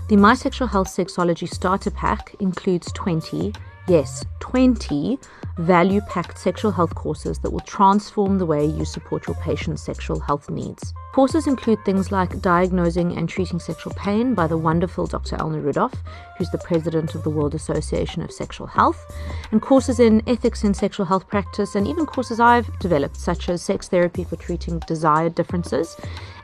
[0.08, 3.52] The My Sexual Health Sexology Starter Pack includes 20
[3.88, 5.18] Yes, 20
[5.58, 10.20] value packed sexual health courses that will transform the way you support your patient's sexual
[10.20, 10.92] health needs.
[11.14, 15.36] Courses include things like diagnosing and treating sexual pain by the wonderful Dr.
[15.36, 15.94] Elna Rudolph,
[16.36, 19.10] who's the president of the World Association of Sexual Health,
[19.50, 23.62] and courses in ethics in sexual health practice, and even courses I've developed, such as
[23.62, 25.96] sex therapy for treating desired differences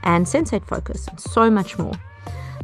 [0.04, 1.92] and sensate focus, and so much more.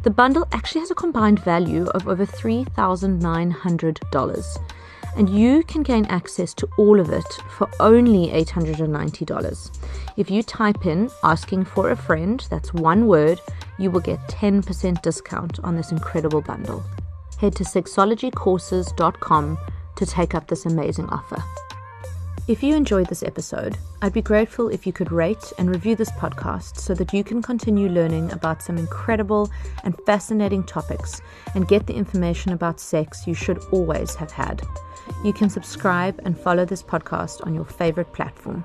[0.01, 4.78] The bundle actually has a combined value of over $3,900
[5.15, 7.25] and you can gain access to all of it
[7.57, 9.79] for only $890.
[10.17, 13.39] If you type in asking for a friend, that's one word,
[13.77, 16.83] you will get 10% discount on this incredible bundle.
[17.39, 19.57] Head to sexologycourses.com
[19.95, 21.41] to take up this amazing offer.
[22.49, 26.09] If you enjoyed this episode, I'd be grateful if you could rate and review this
[26.13, 29.51] podcast so that you can continue learning about some incredible
[29.83, 31.21] and fascinating topics
[31.53, 34.63] and get the information about sex you should always have had.
[35.23, 38.63] You can subscribe and follow this podcast on your favorite platform.